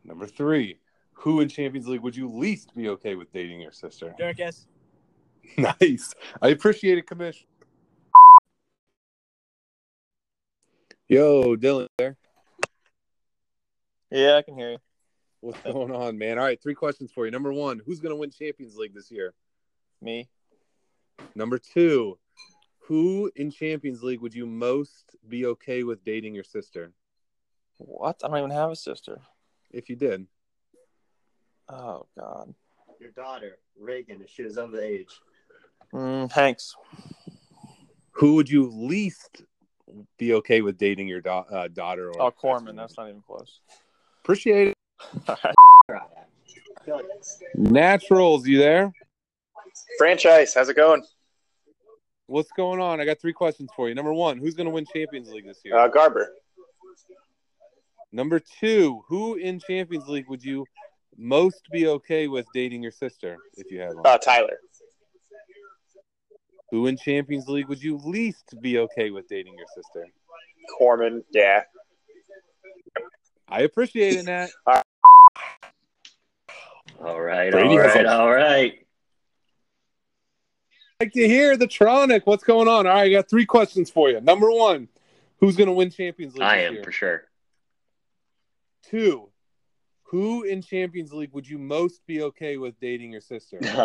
Number 0.05 0.27
three, 0.27 0.79
who 1.13 1.41
in 1.41 1.49
Champions 1.49 1.89
League 1.89 2.03
would 2.03 2.17
you 2.17 2.29
least 2.29 2.75
be 2.75 2.89
okay 2.89 3.15
with 3.15 3.33
dating 3.33 3.61
your 3.61 3.73
sister? 3.73 4.15
Durkis. 4.19 4.67
nice. 5.59 6.15
I 6.43 6.49
appreciate 6.49 6.99
it, 6.99 7.07
Kamish. 7.07 7.45
Yo, 11.09 11.57
Dylan 11.57 11.87
there. 11.99 12.17
Yeah, 14.11 14.37
I 14.37 14.43
can 14.43 14.57
hear 14.57 14.73
you. 14.73 14.79
What's 15.41 15.61
going 15.63 15.95
on, 15.95 16.19
man? 16.19 16.39
All 16.39 16.45
right, 16.45 16.61
three 16.61 16.75
questions 16.75 17.13
for 17.13 17.25
you. 17.25 17.31
Number 17.31 17.53
one, 17.53 17.81
who's 17.85 18.01
going 18.01 18.11
to 18.11 18.17
win 18.17 18.31
Champions 18.31 18.77
League 18.77 18.95
this 18.95 19.11
year? 19.11 19.35
Me. 20.01 20.29
Number 21.35 21.59
two, 21.59 22.19
Who 22.87 23.31
in 23.37 23.51
Champions 23.51 24.03
League 24.03 24.21
would 24.21 24.35
you 24.35 24.47
most 24.47 25.17
be 25.29 25.47
okay 25.47 25.83
with 25.83 26.05
dating 26.05 26.35
your 26.35 26.45
sister 26.45 26.93
What? 27.79 28.21
I 28.25 28.29
don't 28.29 28.39
even 28.39 28.51
have 28.51 28.71
a 28.71 28.77
sister. 28.77 29.21
if 29.71 29.89
you 29.89 29.97
did? 29.97 30.27
Oh 31.69 32.07
God. 32.19 32.55
Your 33.01 33.11
daughter, 33.11 33.59
Reagan, 33.79 34.23
if 34.23 34.31
she 34.31 34.43
was 34.45 34.57
of 34.57 34.71
the 34.73 34.83
age. 34.83 35.21
Mm, 35.93 36.31
Hanks. 36.33 36.75
Who 38.13 38.35
would 38.37 38.49
you 38.49 38.71
least 38.71 39.43
be 40.17 40.33
okay 40.35 40.63
with 40.63 40.79
dating 40.79 41.09
your 41.09 41.21
da- 41.21 41.45
uh, 41.51 41.69
daughter? 41.69 42.11
Or 42.11 42.23
Oh, 42.23 42.31
Corman. 42.31 42.77
That's 42.77 42.97
not 42.97 43.09
even 43.09 43.21
close. 43.21 43.61
Appreciate 44.23 44.69
it. 44.69 44.76
Naturals, 47.55 48.47
you 48.47 48.59
there? 48.59 48.93
Franchise, 49.99 50.55
how's 50.55 50.69
it 50.69 50.77
going? 50.77 51.03
What's 52.27 52.51
going 52.53 52.81
on? 52.81 53.01
I 53.01 53.05
got 53.05 53.21
three 53.21 53.33
questions 53.33 53.71
for 53.77 53.89
you. 53.89 53.95
Number 53.95 54.13
one, 54.13 54.39
who's 54.39 54.55
going 54.55 54.67
to 54.67 54.73
win 54.73 54.85
Champions 54.93 55.31
League 55.31 55.47
this 55.47 55.61
year? 55.65 55.77
Uh, 55.77 55.89
Garber. 55.89 56.33
Number 58.13 58.41
two, 58.41 59.03
who 59.09 59.35
in 59.35 59.61
Champions 59.61 60.09
League 60.09 60.29
would 60.29 60.43
you 60.43 60.65
most 61.17 61.69
be 61.71 61.87
okay 61.87 62.29
with 62.29 62.47
dating 62.55 62.83
your 62.83 62.93
sister 62.93 63.37
if 63.57 63.71
you 63.71 63.81
had 63.81 63.95
one? 63.95 64.07
Uh, 64.07 64.19
Tyler. 64.19 64.59
who 66.71 66.87
in 66.87 66.97
Champions 66.97 67.47
League 67.49 67.69
would 67.69 67.83
you 67.83 67.99
least 67.99 68.55
be 68.61 68.79
okay 68.79 69.11
with 69.11 69.29
dating 69.29 69.55
your 69.57 69.67
sister? 69.75 70.07
Corman. 70.79 71.23
Yeah. 71.31 71.63
I 73.49 73.61
appreciate 73.61 74.17
it, 74.17 74.25
Nat. 74.25 74.49
All 74.67 74.75
right, 74.75 74.85
Brady 77.01 77.69
all 77.69 77.79
has 77.83 77.95
right, 77.95 78.05
a- 78.05 78.13
all 78.19 78.31
right. 78.31 78.87
like 81.01 81.13
to 81.13 81.27
hear 81.29 81.57
the 81.57 81.67
Tronic. 81.67 82.23
What's 82.25 82.45
going 82.45 82.69
on? 82.69 82.87
All 82.87 82.93
right, 82.95 83.03
I 83.05 83.11
got 83.11 83.29
three 83.29 83.47
questions 83.47 83.91
for 83.91 84.11
you. 84.11 84.21
Number 84.21 84.51
one, 84.51 84.89
who's 85.41 85.57
going 85.57 85.69
to 85.69 85.73
win 85.75 85.91
Champions 85.91 86.35
League? 86.35 86.43
I 86.43 86.59
this 86.59 86.67
am 86.69 86.75
year? 86.75 86.85
for 86.85 86.93
sure. 86.93 87.23
Two, 88.85 89.29
who 90.05 90.45
in 90.45 90.63
Champions 90.63 91.13
League 91.13 91.33
would 91.33 91.49
you 91.49 91.59
most 91.59 92.07
be 92.07 92.23
okay 92.23 92.57
with 92.57 92.79
dating 92.81 93.13
your 93.13 93.21
sister? 93.21 93.59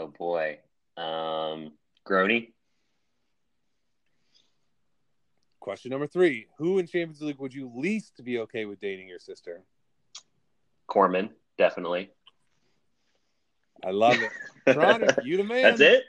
Oh 0.00 0.12
boy, 0.16 0.58
um, 0.96 1.72
Grody. 2.06 2.52
Question 5.58 5.90
number 5.90 6.06
three, 6.06 6.46
who 6.56 6.78
in 6.78 6.86
Champions 6.86 7.20
League 7.20 7.38
would 7.40 7.52
you 7.52 7.70
least 7.74 8.22
be 8.24 8.38
okay 8.38 8.64
with 8.64 8.80
dating 8.80 9.08
your 9.08 9.18
sister? 9.18 9.64
Corman, 10.86 11.30
definitely. 11.58 12.10
I 13.84 13.90
love 13.90 14.16
it. 14.20 14.30
Tronic, 14.74 15.24
you 15.24 15.36
the 15.38 15.44
man. 15.44 15.62
That's 15.62 15.80
it. 15.80 16.04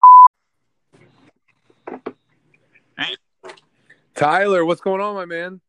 Tyler, 4.16 4.66
what's 4.66 4.82
going 4.82 5.00
on, 5.00 5.16
my 5.16 5.26
man? 5.26 5.62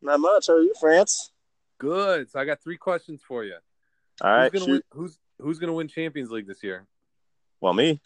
Not 0.00 0.18
much. 0.18 0.48
How 0.48 0.54
are 0.54 0.60
you, 0.60 0.74
France? 0.80 1.30
Good. 1.78 2.30
So 2.30 2.40
I 2.40 2.44
got 2.44 2.62
three 2.62 2.76
questions 2.76 3.22
for 3.26 3.44
you. 3.44 3.56
All 4.20 4.30
right. 4.30 4.52
who's 4.52 4.60
gonna 4.60 4.64
shoot. 4.64 4.84
win, 4.92 5.00
who's 5.02 5.18
who's 5.38 5.58
gonna 5.58 5.72
win 5.72 5.88
Champions 5.88 6.30
League 6.30 6.46
this 6.46 6.62
year? 6.62 6.86
Well, 7.60 7.72
me. 7.72 8.00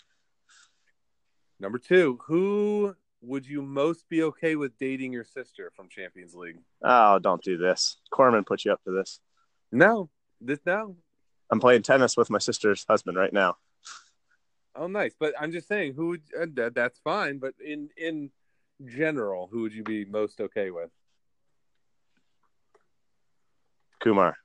Number 1.59 1.79
two, 1.79 2.19
who 2.27 2.95
would 3.23 3.47
you 3.47 3.63
most 3.63 4.09
be 4.09 4.23
okay 4.25 4.57
with 4.57 4.77
dating 4.79 5.13
your 5.13 5.25
sister 5.25 5.73
from 5.75 5.89
Champions 5.89 6.35
League? 6.35 6.59
Oh, 6.85 7.19
don't 7.19 7.43
do 7.43 7.57
this. 7.57 7.97
Corman 8.11 8.45
put 8.45 8.65
you 8.65 8.73
up 8.73 8.83
to 8.85 8.91
this. 8.91 9.21
No, 9.73 10.11
this 10.41 10.59
no. 10.67 10.97
I'm 11.51 11.61
playing 11.61 11.83
tennis 11.83 12.17
with 12.17 12.31
my 12.31 12.39
sister's 12.39 12.85
husband 12.89 13.17
right 13.17 13.33
now. 13.33 13.57
Oh, 14.75 14.87
nice. 14.87 15.15
But 15.19 15.35
I'm 15.41 15.53
just 15.53 15.69
saying, 15.69 15.95
who 15.95 16.09
would 16.09 16.23
uh, 16.39 16.47
that, 16.55 16.75
that's 16.75 16.99
fine. 17.01 17.39
But 17.39 17.55
in 17.65 17.89
in 17.97 18.31
general, 18.85 19.49
who 19.51 19.63
would 19.63 19.73
you 19.73 19.83
be 19.83 20.05
most 20.05 20.41
okay 20.41 20.71
with? 20.71 20.91
Kumar. 24.01 24.37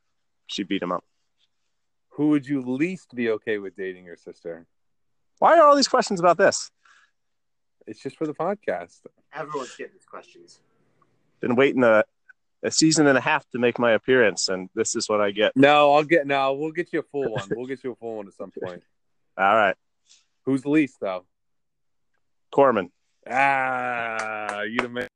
She 0.47 0.63
beat 0.63 0.81
him 0.81 0.91
up. 0.91 1.03
Who 2.15 2.29
would 2.29 2.45
you 2.45 2.61
least 2.61 3.15
be 3.15 3.29
okay 3.31 3.57
with 3.57 3.75
dating 3.75 4.05
your 4.05 4.17
sister? 4.17 4.65
Why 5.39 5.57
are 5.57 5.67
all 5.67 5.75
these 5.75 5.87
questions 5.87 6.19
about 6.19 6.37
this? 6.37 6.71
It's 7.87 8.01
just 8.01 8.17
for 8.17 8.27
the 8.27 8.33
podcast. 8.33 8.99
everyone's 9.33 9.75
getting 9.75 9.93
these 9.93 10.05
questions. 10.05 10.59
Been 11.39 11.55
waiting 11.55 11.83
a, 11.83 12.03
a 12.63 12.71
season 12.71 13.07
and 13.07 13.17
a 13.17 13.21
half 13.21 13.47
to 13.51 13.59
make 13.59 13.79
my 13.79 13.91
appearance, 13.91 14.49
and 14.49 14.69
this 14.75 14.95
is 14.95 15.09
what 15.09 15.21
I 15.21 15.31
get. 15.31 15.55
No, 15.55 15.93
I'll 15.93 16.03
get 16.03 16.27
no. 16.27 16.53
We'll 16.53 16.71
get 16.71 16.93
you 16.93 16.99
a 16.99 17.03
full 17.03 17.31
one. 17.31 17.47
We'll 17.51 17.65
get 17.65 17.83
you 17.83 17.91
a 17.91 17.95
full 17.95 18.17
one 18.17 18.27
at 18.27 18.33
some 18.33 18.51
point. 18.51 18.83
All 19.37 19.55
right. 19.55 19.75
Who's 20.45 20.65
least 20.65 20.97
though? 20.99 21.25
Corman. 22.51 22.91
Ah, 23.29 24.61
you 24.63 24.79
the 24.79 24.89
man. 24.89 25.07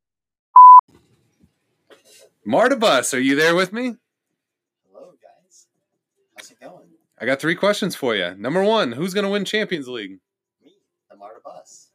Marta 2.45 2.75
Bus, 2.75 3.13
are 3.13 3.19
you 3.19 3.36
there 3.36 3.55
with 3.55 3.73
me? 3.73 3.95
Hello, 4.91 5.13
guys. 5.21 5.67
How's 6.38 6.51
it 6.51 6.60
going? 6.60 6.86
I 7.19 7.25
got 7.25 7.39
three 7.39 7.55
questions 7.55 7.95
for 7.95 8.15
you. 8.15 8.36
Number 8.36 8.63
one, 8.63 8.91
who's 8.91 9.15
going 9.15 9.23
to 9.23 9.31
win 9.31 9.45
Champions 9.45 9.88
League? 9.88 10.19
Me, 10.63 10.73
the 11.10 11.15
Martabus. 11.15 11.88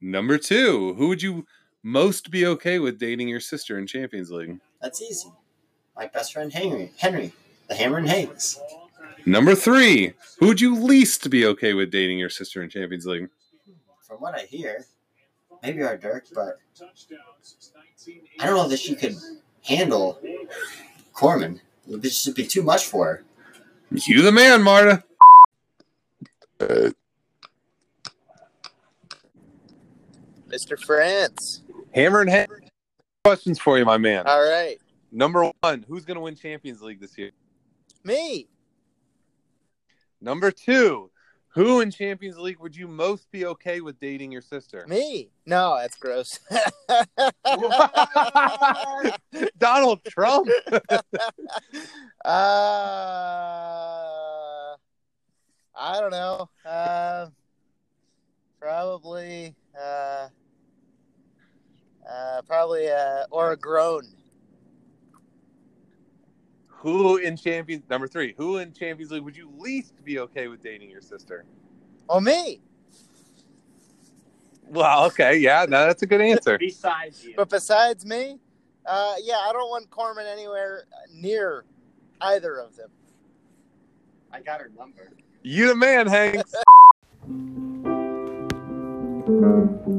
Number 0.00 0.38
two, 0.38 0.94
who 0.94 1.08
would 1.08 1.22
you 1.22 1.44
most 1.88 2.30
be 2.30 2.44
okay 2.46 2.78
with 2.78 2.98
dating 2.98 3.28
your 3.28 3.40
sister 3.40 3.78
in 3.78 3.86
Champions 3.86 4.30
League? 4.30 4.60
That's 4.82 5.00
easy. 5.00 5.32
My 5.96 6.06
best 6.06 6.32
friend 6.32 6.52
Henry, 6.52 6.92
Henry, 6.98 7.32
the 7.68 7.74
Hammer 7.74 7.98
and 7.98 8.08
Hanks. 8.08 8.60
Number 9.24 9.54
three, 9.54 10.12
who 10.38 10.48
would 10.48 10.60
you 10.60 10.76
least 10.76 11.28
be 11.30 11.46
okay 11.46 11.74
with 11.74 11.90
dating 11.90 12.18
your 12.18 12.28
sister 12.28 12.62
in 12.62 12.70
Champions 12.70 13.06
League? 13.06 13.28
From 14.02 14.18
what 14.18 14.34
I 14.34 14.42
hear, 14.42 14.84
maybe 15.62 15.82
our 15.82 15.96
Dirk, 15.96 16.26
but 16.34 16.58
I 18.38 18.46
don't 18.46 18.56
know 18.56 18.68
that 18.68 18.78
she 18.78 18.94
could 18.94 19.16
handle 19.64 20.20
Corman. 21.12 21.60
It 21.86 21.92
would 21.92 22.02
just 22.02 22.34
be 22.36 22.46
too 22.46 22.62
much 22.62 22.84
for 22.84 23.06
her. 23.06 23.24
You 23.90 24.22
the 24.22 24.32
man, 24.32 24.62
Marta. 24.62 25.02
Uh, 26.60 26.90
Mr. 30.48 30.78
France. 30.78 31.62
Hammer 31.94 32.20
and 32.20 32.30
Hammer. 32.30 32.62
Questions 33.24 33.58
for 33.58 33.78
you, 33.78 33.84
my 33.84 33.98
man. 33.98 34.26
All 34.26 34.42
right. 34.42 34.78
Number 35.10 35.50
one, 35.60 35.84
who's 35.88 36.04
going 36.04 36.16
to 36.16 36.20
win 36.20 36.36
Champions 36.36 36.82
League 36.82 37.00
this 37.00 37.16
year? 37.16 37.30
Me. 38.04 38.48
Number 40.20 40.50
two, 40.50 41.10
who 41.48 41.80
in 41.80 41.90
Champions 41.90 42.38
League 42.38 42.58
would 42.60 42.76
you 42.76 42.86
most 42.86 43.30
be 43.30 43.46
okay 43.46 43.80
with 43.80 43.98
dating 44.00 44.32
your 44.32 44.42
sister? 44.42 44.84
Me. 44.86 45.30
No, 45.46 45.76
that's 45.76 45.96
gross. 45.96 46.38
Donald 49.58 50.04
Trump. 50.04 50.48
uh, 50.70 50.98
I 55.74 56.00
don't 56.00 56.10
know. 56.10 56.48
Uh, 56.64 57.26
probably. 58.60 59.54
Uh, 59.78 60.28
uh, 62.08 62.42
probably 62.46 62.88
uh, 62.88 63.24
or 63.30 63.52
a 63.52 63.56
groan. 63.56 64.02
Who 66.68 67.16
in 67.16 67.36
Champions 67.36 67.84
number 67.90 68.06
three? 68.06 68.34
Who 68.36 68.58
in 68.58 68.72
Champions 68.72 69.10
League 69.10 69.22
would 69.22 69.36
you 69.36 69.50
least 69.58 70.04
be 70.04 70.20
okay 70.20 70.46
with 70.48 70.62
dating 70.62 70.90
your 70.90 71.00
sister? 71.00 71.44
Oh, 72.08 72.20
me. 72.20 72.60
Well, 74.68 75.06
okay, 75.06 75.38
yeah, 75.38 75.66
no, 75.68 75.86
that's 75.86 76.02
a 76.02 76.06
good 76.06 76.20
answer. 76.20 76.56
Besides 76.58 77.24
you. 77.24 77.34
But 77.36 77.48
besides 77.48 78.04
me, 78.04 78.38
uh, 78.86 79.14
yeah, 79.22 79.38
I 79.38 79.52
don't 79.52 79.68
want 79.70 79.90
Corman 79.90 80.26
anywhere 80.26 80.84
near 81.12 81.64
either 82.20 82.58
of 82.58 82.76
them. 82.76 82.90
I 84.32 84.40
got 84.40 84.60
her 84.60 84.70
number. 84.76 85.10
You 85.42 85.68
the 85.68 85.74
man, 85.74 86.06
Hanks. 86.06 86.54